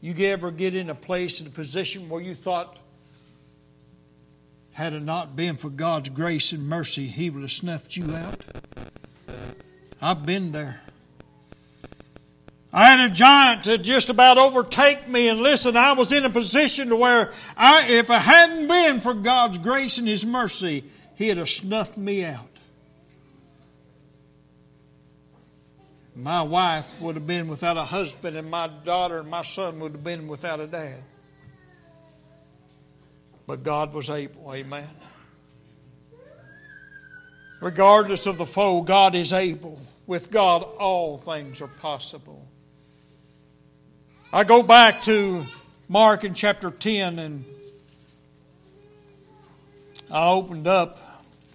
[0.00, 2.78] You ever get in a place, in a position where you thought,
[4.72, 8.42] had it not been for God's grace and mercy, He would have snuffed you out?
[10.00, 10.80] I've been there.
[12.72, 16.30] I had a giant to just about overtake me, and listen, I was in a
[16.30, 20.84] position to where I, if it hadn't been for God's grace and His mercy,
[21.16, 22.51] He'd have snuffed me out.
[26.14, 29.92] My wife would have been without a husband, and my daughter and my son would
[29.92, 31.00] have been without a dad.
[33.46, 34.88] But God was able, amen.
[37.60, 39.80] Regardless of the foe, God is able.
[40.06, 42.46] With God, all things are possible.
[44.32, 45.46] I go back to
[45.88, 47.44] Mark in chapter 10, and
[50.10, 50.98] I opened up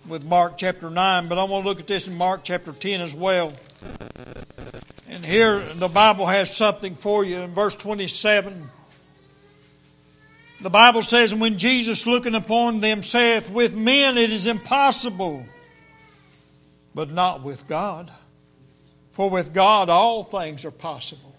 [0.08, 3.02] with Mark chapter 9, but I want to look at this in Mark chapter 10
[3.02, 3.52] as well.
[5.18, 8.70] And here the Bible has something for you in verse 27.
[10.62, 15.44] The Bible says, And when Jesus looking upon them saith, With men it is impossible,
[16.94, 18.12] but not with God.
[19.12, 21.36] For with God all things are possible.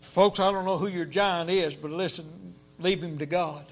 [0.00, 3.66] Folks, I don't know who your giant is, but listen, leave him to God.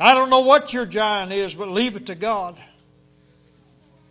[0.00, 2.58] I don't know what your giant is, but leave it to God.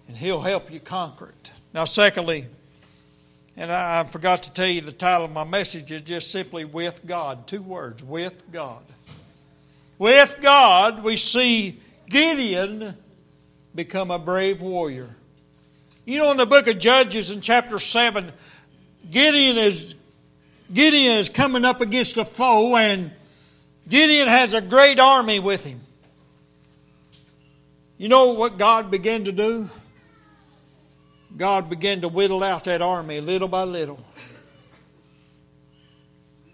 [0.07, 1.51] And He'll help you conquer it.
[1.77, 2.47] Now, secondly,
[3.55, 7.05] and I, forgot to tell you the title of my message is just simply with
[7.05, 7.45] God.
[7.45, 8.83] Two words with God.
[9.99, 12.97] With God, we see Gideon
[13.75, 15.15] become a brave warrior.
[16.03, 18.31] You know, in the book of Judges in chapter 7,
[19.11, 19.93] Gideon is
[20.73, 23.11] Gideon is coming up against a foe, and
[23.87, 25.81] Gideon has a great army with him.
[27.99, 29.69] You know what God began to do?
[31.37, 34.03] God began to whittle out that army little by little.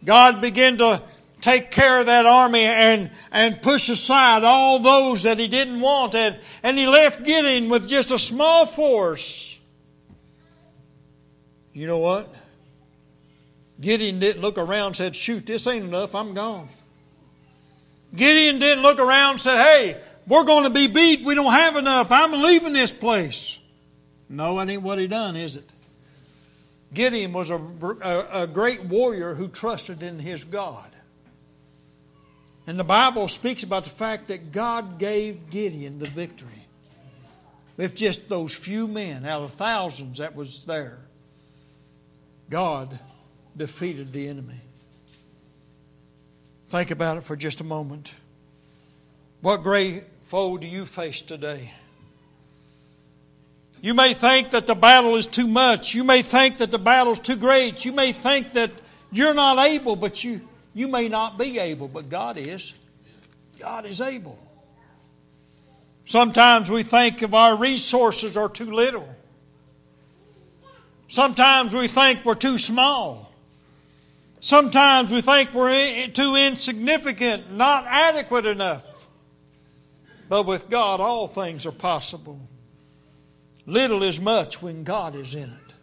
[0.04, 1.02] God began to
[1.40, 6.16] take care of that army and, and push aside all those that he didn't want.
[6.16, 9.60] And, and he left Gideon with just a small force.
[11.72, 12.30] You know what?
[13.80, 16.68] Gideon didn't look around and said, Shoot, this ain't enough, I'm gone.
[18.16, 21.78] Gideon didn't look around and say, Hey, we're going to be beat, we don't have
[21.78, 23.60] enough, I'm leaving this place.
[24.34, 25.72] No, that ain't what he done, is it?
[26.92, 30.90] Gideon was a, a, a great warrior who trusted in his God.
[32.66, 36.50] And the Bible speaks about the fact that God gave Gideon the victory.
[37.78, 41.00] With just those few men out of thousands that was there,
[42.50, 43.00] God
[43.56, 44.62] defeated the enemy.
[46.70, 48.16] Think about it for just a moment.
[49.42, 51.72] What great foe do you face today?
[53.84, 55.94] You may think that the battle is too much.
[55.94, 57.84] You may think that the battle is too great.
[57.84, 58.72] You may think that
[59.12, 60.40] you're not able, but you,
[60.74, 62.80] you may not be able, but God is.
[63.60, 64.40] God is able.
[66.06, 69.14] Sometimes we think of our resources are too little.
[71.10, 73.34] Sometimes we think we're too small.
[74.40, 79.10] Sometimes we think we're too insignificant, not adequate enough.
[80.30, 82.40] But with God, all things are possible.
[83.66, 85.74] Little is much when God is in it.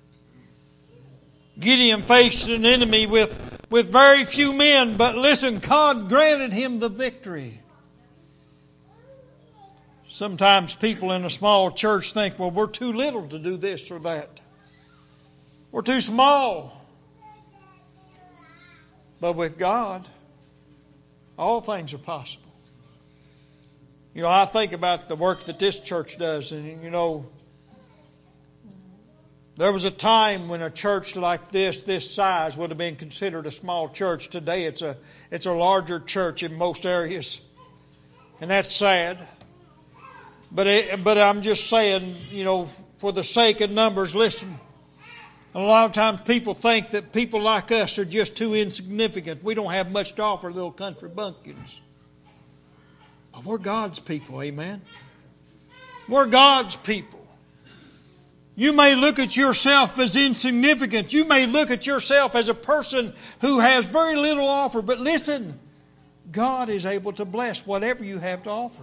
[1.59, 6.89] Gideon faced an enemy with, with very few men, but listen, God granted him the
[6.89, 7.61] victory.
[10.09, 13.99] Sometimes people in a small church think, well, we're too little to do this or
[14.01, 14.41] that.
[15.71, 16.85] We're too small.
[19.21, 20.07] But with God,
[21.39, 22.53] all things are possible.
[24.15, 27.27] You know, I think about the work that this church does, and you know,
[29.61, 33.47] there was a time when a church like this, this size, would have been considered
[33.47, 34.31] a small church.
[34.31, 34.97] Today, it's a
[35.31, 37.43] it's a larger church in most areas,
[38.41, 39.19] and that's sad.
[40.51, 42.65] But it, but I'm just saying, you know,
[42.97, 44.59] for the sake of numbers, listen.
[45.55, 49.45] A lot of times people think that people like us are just too insignificant.
[49.45, 51.83] We don't have much to offer little country bumpkins.
[53.33, 54.81] But we're God's people, amen?
[56.09, 57.20] We're God's people.
[58.61, 61.15] You may look at yourself as insignificant.
[61.15, 64.83] You may look at yourself as a person who has very little offer.
[64.83, 65.59] But listen,
[66.31, 68.83] God is able to bless whatever you have to offer.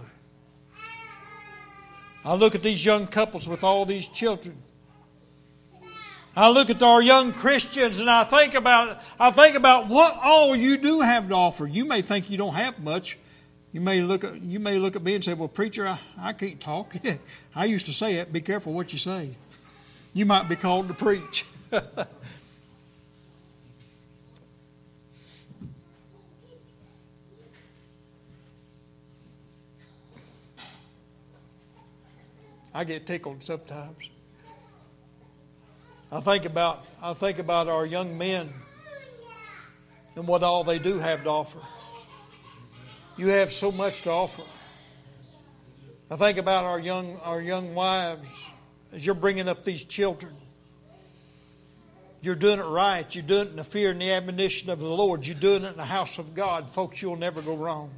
[2.24, 4.56] I look at these young couples with all these children.
[6.34, 10.56] I look at our young Christians and I think about I think about what all
[10.56, 11.68] you do have to offer.
[11.68, 13.16] You may think you don't have much.
[13.70, 16.32] You may look at you may look at me and say, "Well, preacher, I, I
[16.32, 16.96] can't talk."
[17.54, 18.32] I used to say it.
[18.32, 19.36] Be careful what you say.
[20.18, 21.44] You might be called to preach.
[32.74, 34.10] I get tickled sometimes.
[36.10, 38.52] I think about I think about our young men
[40.16, 41.60] and what all they do have to offer.
[43.16, 44.42] You have so much to offer.
[46.10, 48.50] I think about our young our young wives
[48.92, 50.32] as you're bringing up these children.
[52.20, 53.14] You're doing it right.
[53.14, 55.26] You're doing it in the fear and the admonition of the Lord.
[55.26, 56.68] You're doing it in the house of God.
[56.68, 57.90] Folks, you'll never go wrong.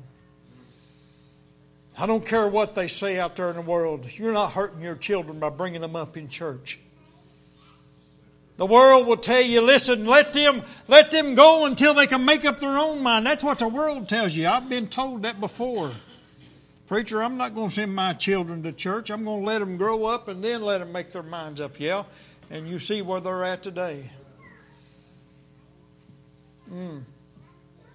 [1.98, 4.06] I don't care what they say out there in the world.
[4.18, 6.78] You're not hurting your children by bringing them up in church.
[8.56, 12.44] The world will tell you, listen, let them, let them go until they can make
[12.44, 13.24] up their own mind.
[13.24, 14.46] That's what the world tells you.
[14.48, 15.90] I've been told that before.
[16.90, 19.10] Preacher, I'm not going to send my children to church.
[19.10, 21.78] I'm going to let them grow up and then let them make their minds up.
[21.78, 22.02] Yeah?
[22.50, 24.10] And you see where they're at today.
[26.68, 27.02] Mm.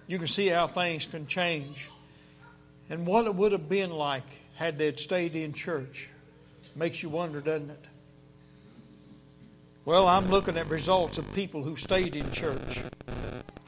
[0.06, 1.90] You can see how things can change.
[2.88, 4.24] And what it would have been like
[4.54, 6.08] had they stayed in church
[6.74, 7.88] makes you wonder, doesn't it?
[9.84, 12.80] Well, I'm looking at results of people who stayed in church.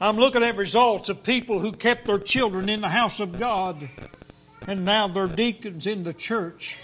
[0.01, 3.89] I'm looking at results of people who kept their children in the house of God,
[4.67, 6.77] and now they're deacons in the church.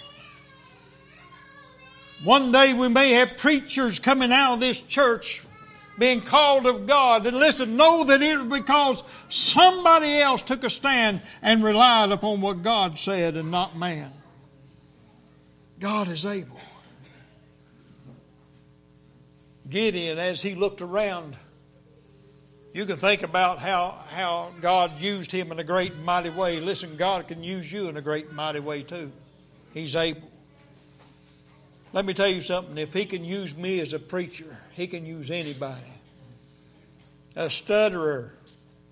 [2.24, 5.46] One day we may have preachers coming out of this church
[5.98, 7.26] being called of God.
[7.26, 12.42] And listen, know that it was because somebody else took a stand and relied upon
[12.42, 14.12] what God said and not man.
[15.80, 16.60] God is able.
[19.70, 21.38] Gideon, as he looked around,
[22.76, 26.60] you can think about how, how God used him in a great and mighty way.
[26.60, 29.14] Listen, God can use you in a great and mighty way too.
[29.74, 30.30] He's able.
[31.94, 32.78] Let me tell you something.
[32.78, 35.88] If he can use me as a preacher, he can use anybody.
[37.38, 38.34] A stutterer,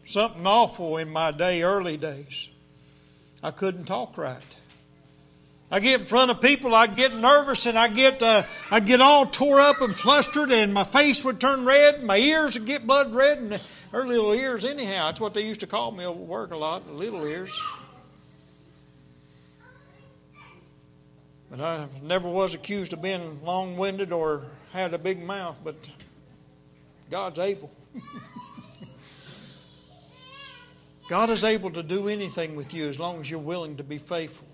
[0.05, 2.49] something awful in my day, early days.
[3.43, 4.41] I couldn't talk right.
[5.73, 9.01] I get in front of people, I get nervous, and I get uh, I get
[9.01, 12.67] all tore up and flustered, and my face would turn red, and my ears would
[12.67, 13.59] get blood red, and
[13.91, 15.07] her little ears anyhow.
[15.07, 17.59] That's what they used to call me over work a lot, little ears.
[21.49, 24.43] But I never was accused of being long winded or
[24.73, 25.73] had a big mouth, but
[27.09, 27.71] God's able.
[31.09, 33.97] God is able to do anything with you as long as you're willing to be
[33.97, 34.52] faithful.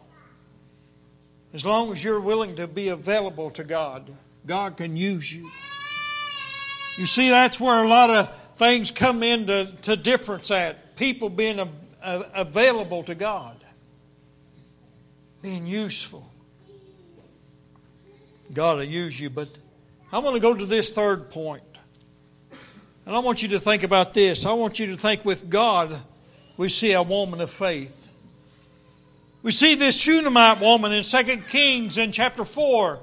[1.53, 4.11] As long as you're willing to be available to God,
[4.45, 5.49] God can use you.
[6.97, 11.59] You see, that's where a lot of things come into to difference at people being
[11.59, 11.67] a,
[12.03, 13.57] a, available to God,
[15.41, 16.29] being useful.
[18.53, 19.29] God will use you.
[19.29, 19.57] But
[20.11, 21.63] I want to go to this third point.
[23.05, 24.45] And I want you to think about this.
[24.45, 25.99] I want you to think with God,
[26.57, 27.98] we see a woman of faith.
[29.41, 32.99] We see this Shunammite woman in 2 Kings in chapter 4.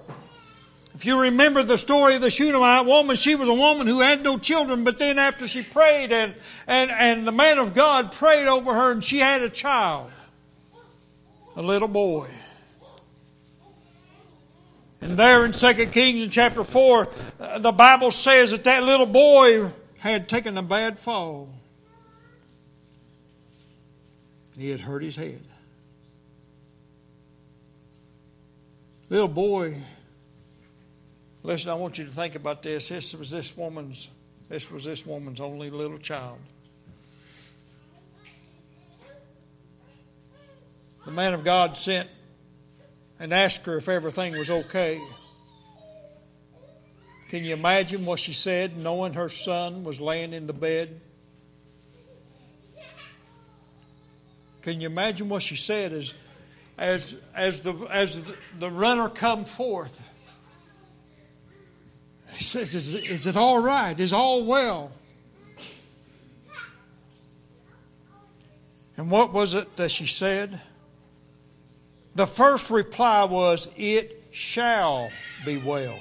[0.95, 4.23] If you remember the story of the Shunammite woman, she was a woman who had
[4.23, 6.35] no children, but then after she prayed and,
[6.67, 10.11] and, and the man of God prayed over her and she had a child,
[11.55, 12.29] a little boy.
[15.01, 17.09] And there in 2 Kings in chapter 4,
[17.41, 21.49] uh, the Bible says that that little boy had taken a bad fall.
[24.59, 25.43] He had hurt his head.
[29.09, 29.75] Little boy
[31.47, 32.89] Listen, I want you to think about this.
[32.89, 34.11] This was this woman's
[34.49, 36.41] this was this woman's only little child.
[41.05, 42.09] The man of God sent
[43.21, 45.01] and asked her if everything was okay.
[47.29, 51.01] Can you imagine what she said, knowing her son was laying in the bed?
[54.63, 56.13] Can you imagine what she said as,
[56.79, 60.03] as, as, the, as the runner come forth?
[62.33, 63.99] He says, is, is it all right?
[63.99, 64.93] Is all well?
[68.97, 70.61] And what was it that she said?
[72.15, 75.11] The first reply was, It shall
[75.45, 75.99] be well.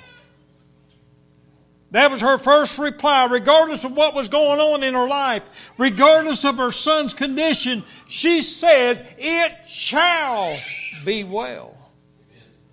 [1.92, 6.44] That was her first reply, regardless of what was going on in her life, regardless
[6.44, 7.84] of her son's condition.
[8.08, 10.58] She said, It shall
[11.06, 11.78] be well.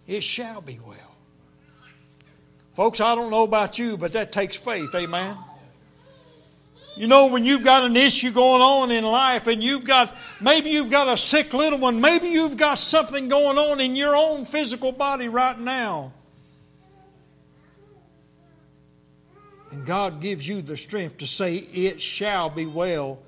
[0.07, 0.99] It shall be well.
[2.75, 4.95] Folks, I don't know about you, but that takes faith.
[4.95, 5.37] Amen.
[6.97, 10.71] You know, when you've got an issue going on in life and you've got, maybe
[10.71, 14.45] you've got a sick little one, maybe you've got something going on in your own
[14.45, 16.13] physical body right now.
[19.73, 23.19] And God gives you the strength to say, It shall be well.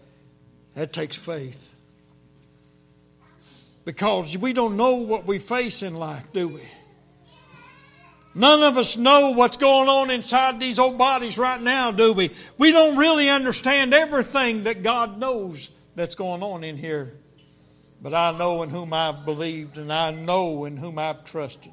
[0.74, 1.74] That takes faith.
[3.84, 6.62] Because we don't know what we face in life, do we?
[8.34, 12.30] None of us know what's going on inside these old bodies right now, do we?
[12.58, 17.14] We don't really understand everything that God knows that's going on in here.
[18.02, 21.72] But I know in whom I've believed and I know in whom I've trusted.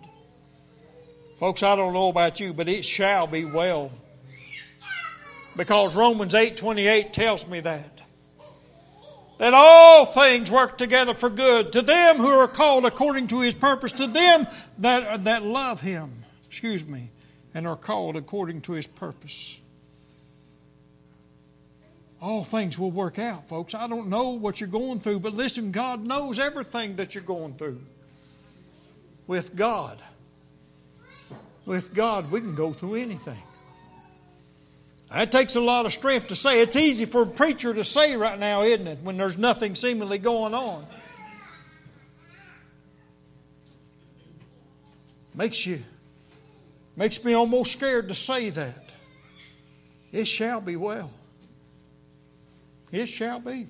[1.37, 3.91] Folks, I don't know about you, but it shall be well.
[5.55, 8.01] Because Romans 8:28 tells me that.
[9.37, 13.55] That all things work together for good to them who are called according to his
[13.55, 14.47] purpose, to them
[14.77, 16.21] that, that love him
[16.51, 17.09] excuse me,
[17.53, 19.61] and are called according to his purpose.
[22.21, 23.73] All things will work out, folks.
[23.73, 27.53] I don't know what you're going through, but listen, God knows everything that you're going
[27.53, 27.79] through.
[29.27, 29.97] With God,
[31.65, 33.41] with God, we can go through anything.
[35.11, 36.61] That takes a lot of strength to say.
[36.61, 40.17] It's easy for a preacher to say right now, isn't it, when there's nothing seemingly
[40.17, 40.85] going on.
[45.33, 45.83] Makes you
[46.95, 48.93] Makes me almost scared to say that.
[50.11, 51.11] It shall be well.
[52.91, 53.67] It shall be.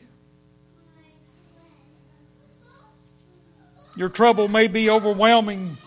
[3.95, 5.77] Your trouble may be overwhelming.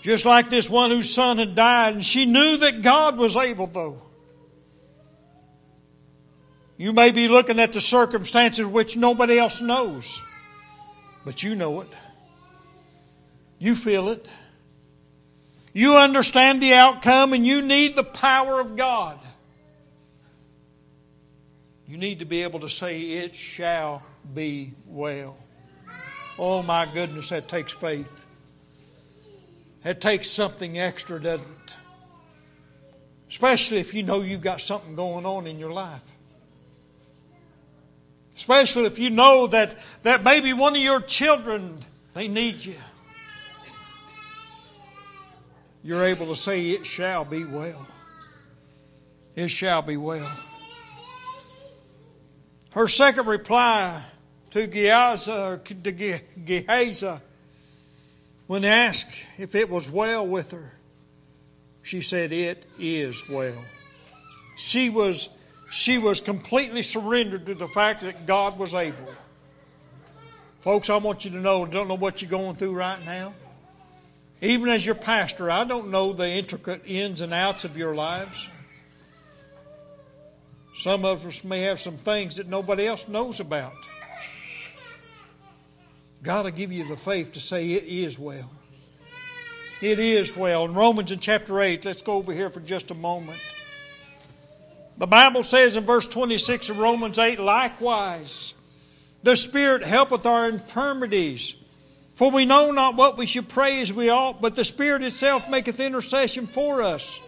[0.00, 3.66] Just like this one whose son had died, and she knew that God was able,
[3.66, 4.02] though.
[6.76, 10.22] You may be looking at the circumstances which nobody else knows,
[11.24, 11.88] but you know it.
[13.58, 14.30] You feel it.
[15.72, 19.18] You understand the outcome and you need the power of God.
[21.88, 25.36] You need to be able to say, It shall be well.
[26.38, 28.27] Oh my goodness, that takes faith.
[29.82, 31.74] That takes something extra, doesn't it?
[33.28, 36.16] Especially if you know you've got something going on in your life.
[38.36, 41.78] Especially if you know that, that maybe one of your children,
[42.12, 42.74] they need you
[45.88, 47.86] you're able to say, It shall be well.
[49.34, 50.30] It shall be well.
[52.72, 54.04] Her second reply
[54.50, 55.92] to Gehazi, to
[56.44, 57.20] Gehazi
[58.48, 60.72] when asked if it was well with her,
[61.82, 63.64] she said, It is well.
[64.56, 65.28] She was,
[65.70, 69.08] she was completely surrendered to the fact that God was able.
[70.60, 73.32] Folks, I want you to know, don't know what you're going through right now.
[74.40, 78.48] Even as your pastor, I don't know the intricate ins and outs of your lives.
[80.74, 83.74] Some of us may have some things that nobody else knows about.
[86.28, 88.50] God will give you the faith to say it is well.
[89.80, 90.66] It is well.
[90.66, 93.40] In Romans in chapter 8, let's go over here for just a moment.
[94.98, 98.52] The Bible says in verse 26 of Romans 8, likewise,
[99.22, 101.56] the Spirit helpeth our infirmities
[102.12, 105.48] for we know not what we should pray as we ought, but the Spirit itself
[105.48, 107.22] maketh intercession for us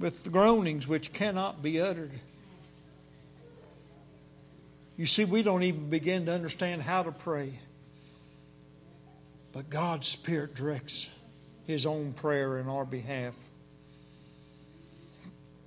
[0.00, 2.10] with the groanings which cannot be uttered.
[4.96, 7.60] You see, we don't even begin to understand how to pray.
[9.52, 11.10] But God's Spirit directs
[11.66, 13.36] His own prayer in our behalf.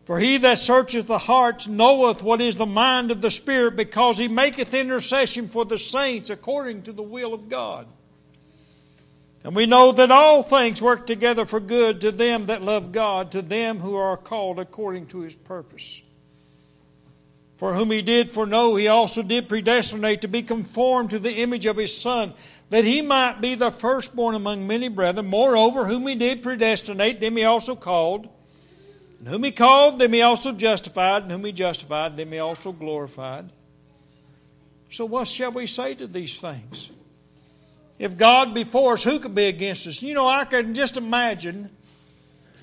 [0.06, 4.18] For he that searcheth the hearts knoweth what is the mind of the Spirit, because
[4.18, 7.88] he maketh intercession for the saints according to the will of God.
[9.44, 13.32] And we know that all things work together for good to them that love God,
[13.32, 16.02] to them who are called according to his purpose.
[17.58, 21.68] For whom he did foreknow, he also did predestinate to be conformed to the image
[21.68, 22.34] of his Son,
[22.72, 25.28] that he might be the firstborn among many brethren.
[25.28, 28.30] Moreover, whom he did predestinate, them he also called.
[29.20, 31.24] And whom he called, them he also justified.
[31.24, 33.50] And whom he justified, them he also glorified.
[34.90, 36.92] So, what shall we say to these things?
[38.00, 40.02] If God be for us, who can be against us?
[40.02, 41.70] You know, I can just imagine,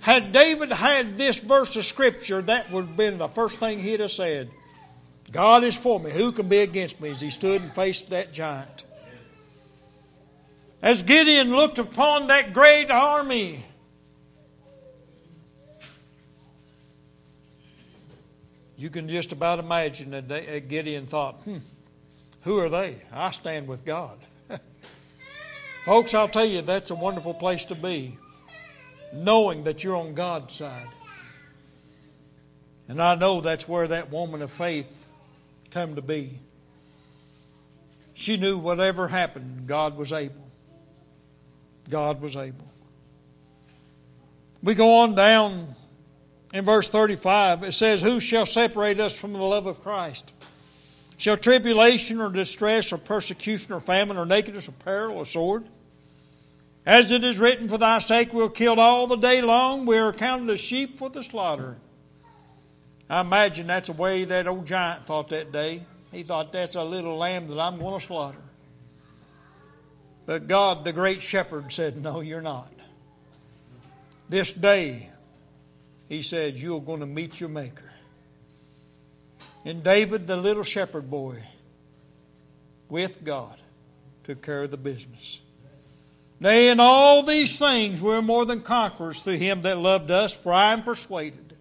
[0.01, 4.01] had David had this verse of Scripture, that would have been the first thing he'd
[4.01, 4.51] have said.
[5.31, 6.11] God is for me.
[6.11, 7.11] Who can be against me?
[7.11, 8.85] As he stood and faced that giant.
[10.81, 13.65] As Gideon looked upon that great army,
[18.77, 21.57] you can just about imagine that Gideon thought, hmm,
[22.43, 22.97] who are they?
[23.13, 24.19] I stand with God.
[25.85, 28.17] Folks, I'll tell you, that's a wonderful place to be,
[29.13, 30.87] knowing that you're on God's side.
[32.87, 35.09] And I know that's where that woman of faith
[35.73, 36.39] come to be.
[38.15, 40.48] She knew whatever happened, God was able.
[41.89, 42.69] God was able.
[44.63, 45.75] We go on down
[46.53, 47.63] in verse 35.
[47.63, 50.35] It says, Who shall separate us from the love of Christ?
[51.17, 55.65] Shall tribulation or distress or persecution or famine or nakedness or peril or sword?
[56.87, 60.13] As it is written, For thy sake we're killed all the day long, we are
[60.13, 61.77] counted as sheep for the slaughter.
[63.11, 65.83] I imagine that's the way that old giant thought that day.
[66.13, 68.39] He thought that's a little lamb that I'm going to slaughter.
[70.29, 72.71] But God, the great shepherd, said, No, you're not.
[74.29, 75.09] This day,
[76.07, 77.91] he said, You're going to meet your Maker.
[79.65, 81.43] And David, the little shepherd boy,
[82.91, 83.57] with God,
[84.23, 85.41] took care of the business.
[86.41, 90.53] Nay, in all these things we're more than conquerors through him that loved us, for
[90.53, 91.57] I am persuaded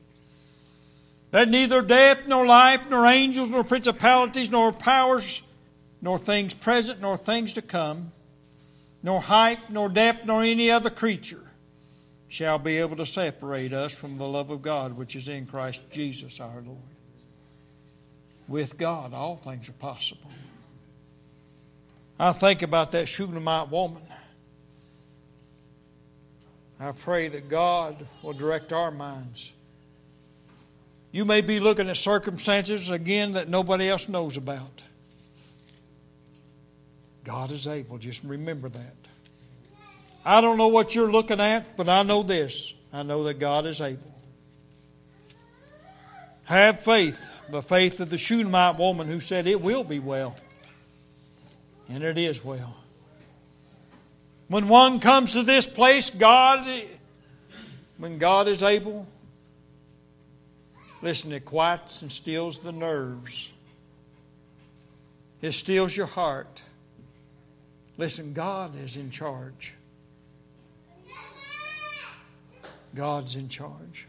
[1.31, 5.41] that neither death, nor life, nor angels, nor principalities, nor powers,
[6.01, 8.11] nor things present, nor things to come,
[9.03, 11.51] nor height, nor depth, nor any other creature
[12.27, 15.89] shall be able to separate us from the love of God which is in Christ
[15.91, 16.79] Jesus our Lord.
[18.47, 20.31] With God, all things are possible.
[22.19, 24.03] I think about that Shunammite woman.
[26.79, 29.53] I pray that God will direct our minds.
[31.11, 34.83] You may be looking at circumstances again that nobody else knows about.
[37.27, 37.97] God is able.
[37.97, 38.95] Just remember that.
[40.23, 42.73] I don't know what you're looking at, but I know this.
[42.93, 44.15] I know that God is able.
[46.45, 50.37] Have faith, the faith of the Shunammite woman who said, It will be well.
[51.89, 52.77] And it is well.
[54.47, 56.65] When one comes to this place, God,
[57.97, 59.05] when God is able,
[61.01, 63.51] listen, it quiets and stills the nerves.
[65.41, 66.63] It stills your heart.
[67.97, 69.75] Listen, God is in charge.
[72.93, 74.07] God's in charge.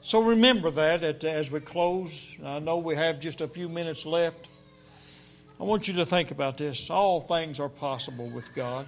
[0.00, 2.36] So remember that as we close.
[2.44, 4.48] I know we have just a few minutes left.
[5.58, 6.90] I want you to think about this.
[6.90, 8.86] All things are possible with God.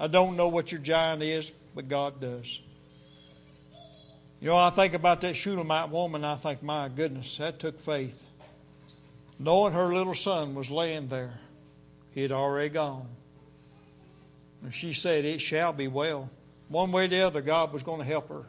[0.00, 2.60] I don't know what your giant is, but God does.
[4.40, 8.26] You know, I think about that Shunammite woman, I think, my goodness, that took faith.
[9.38, 11.40] Knowing her little son was laying there,
[12.12, 13.08] he had already gone.
[14.62, 16.30] And she said, It shall be well.
[16.68, 18.44] One way or the other, God was going to help her.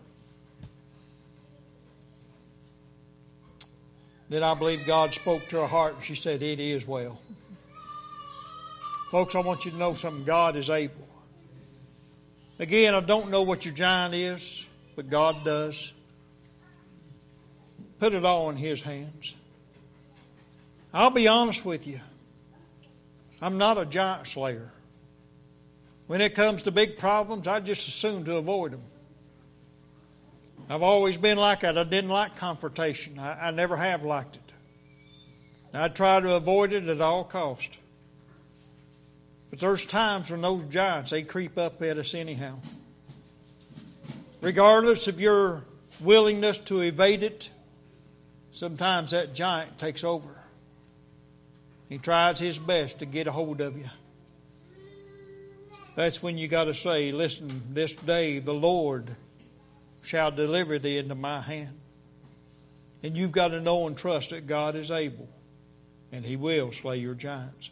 [4.30, 7.20] Then I believe God spoke to her heart and she said, It is well.
[9.10, 10.24] Folks, I want you to know something.
[10.24, 11.08] God is able.
[12.60, 15.94] Again, I don't know what your giant is, but God does.
[18.00, 19.36] Put it all in His hands.
[20.94, 22.00] I'll be honest with you.
[23.42, 24.72] I'm not a giant slayer.
[26.10, 28.82] When it comes to big problems, I just assume to avoid them.
[30.68, 31.78] I've always been like that.
[31.78, 33.20] I didn't like confrontation.
[33.20, 34.52] I, I never have liked it.
[35.72, 37.78] I try to avoid it at all cost.
[39.52, 42.56] But there's times when those giants, they creep up at us anyhow.
[44.42, 45.62] Regardless of your
[46.00, 47.52] willingness to evade it,
[48.52, 50.42] sometimes that giant takes over.
[51.88, 53.92] He tries his best to get a hold of you.
[56.00, 59.18] That's when you got to say, Listen, this day the Lord
[60.02, 61.78] shall deliver thee into my hand.
[63.04, 65.28] And you've got to know and trust that God is able,
[66.14, 67.72] and He will slay your giants.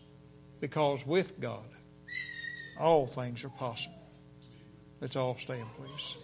[0.60, 1.64] Because with God,
[2.78, 3.96] all things are possible.
[5.00, 6.18] Let's all stand, please.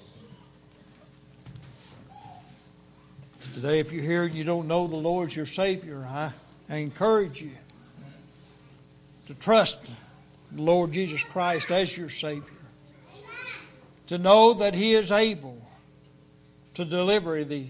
[3.54, 6.34] Today, if you're here and you don't know the Lord as your Savior, I,
[6.70, 7.51] I encourage you
[9.28, 9.89] to trust
[10.56, 12.43] Lord Jesus Christ as your Savior.
[14.08, 15.66] To know that He is able
[16.74, 17.70] to deliver thee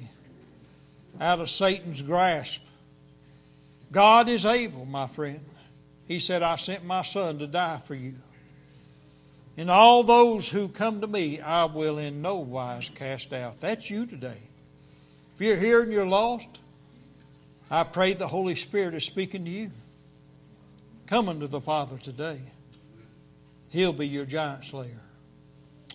[1.19, 2.65] out of Satan's grasp.
[3.91, 5.45] God is able, my friend.
[6.07, 8.15] He said, I sent my Son to die for you.
[9.55, 13.61] And all those who come to me, I will in no wise cast out.
[13.61, 14.41] That's you today.
[15.35, 16.61] If you're here and you're lost,
[17.69, 19.71] I pray the Holy Spirit is speaking to you.
[21.05, 22.39] Come unto the Father today.
[23.73, 25.01] He'll be your giant slayer.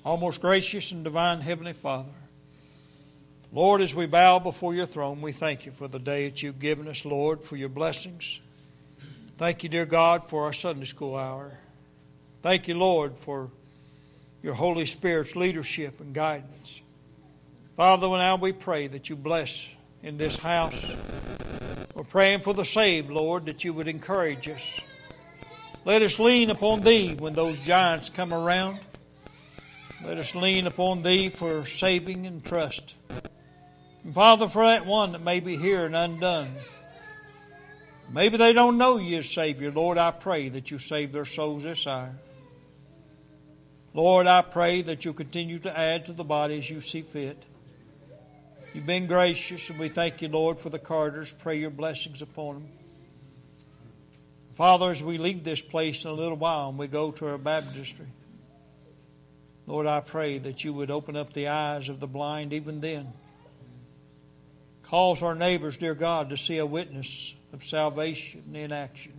[0.04, 2.10] Almost gracious and divine Heavenly Father.
[3.52, 6.58] Lord, as we bow before your throne, we thank you for the day that you've
[6.58, 8.40] given us, Lord, for your blessings.
[9.36, 11.60] Thank you, dear God, for our Sunday school hour.
[12.42, 13.48] Thank you, Lord, for
[14.42, 16.82] your Holy Spirit's leadership and guidance.
[17.76, 19.72] Father, now we pray that you bless
[20.02, 20.96] in this house.
[21.94, 24.80] We're praying for the saved, Lord, that you would encourage us.
[25.88, 28.78] Let us lean upon thee when those giants come around.
[30.04, 32.94] Let us lean upon thee for saving and trust.
[34.04, 36.50] And Father, for that one that may be here and undone,
[38.12, 41.62] maybe they don't know you as Savior, Lord, I pray that you save their souls
[41.62, 42.16] this hour.
[43.94, 47.46] Lord, I pray that you'll continue to add to the body as you see fit.
[48.74, 51.32] You've been gracious, and we thank you, Lord, for the Carters.
[51.32, 52.77] Pray your blessings upon them.
[54.58, 57.38] Father, as we leave this place in a little while and we go to our
[57.38, 58.08] baptistry,
[59.68, 63.12] Lord, I pray that you would open up the eyes of the blind even then.
[64.82, 69.12] Cause our neighbors, dear God, to see a witness of salvation in action.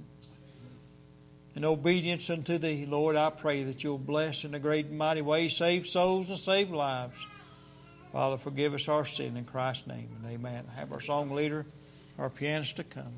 [1.56, 5.22] In obedience unto Thee, Lord, I pray that you'll bless in a great and mighty
[5.22, 7.26] way, save souls and save lives.
[8.12, 10.66] Father, forgive us our sin in Christ's name and amen.
[10.76, 11.66] Have our song leader,
[12.18, 13.14] our pianist to come.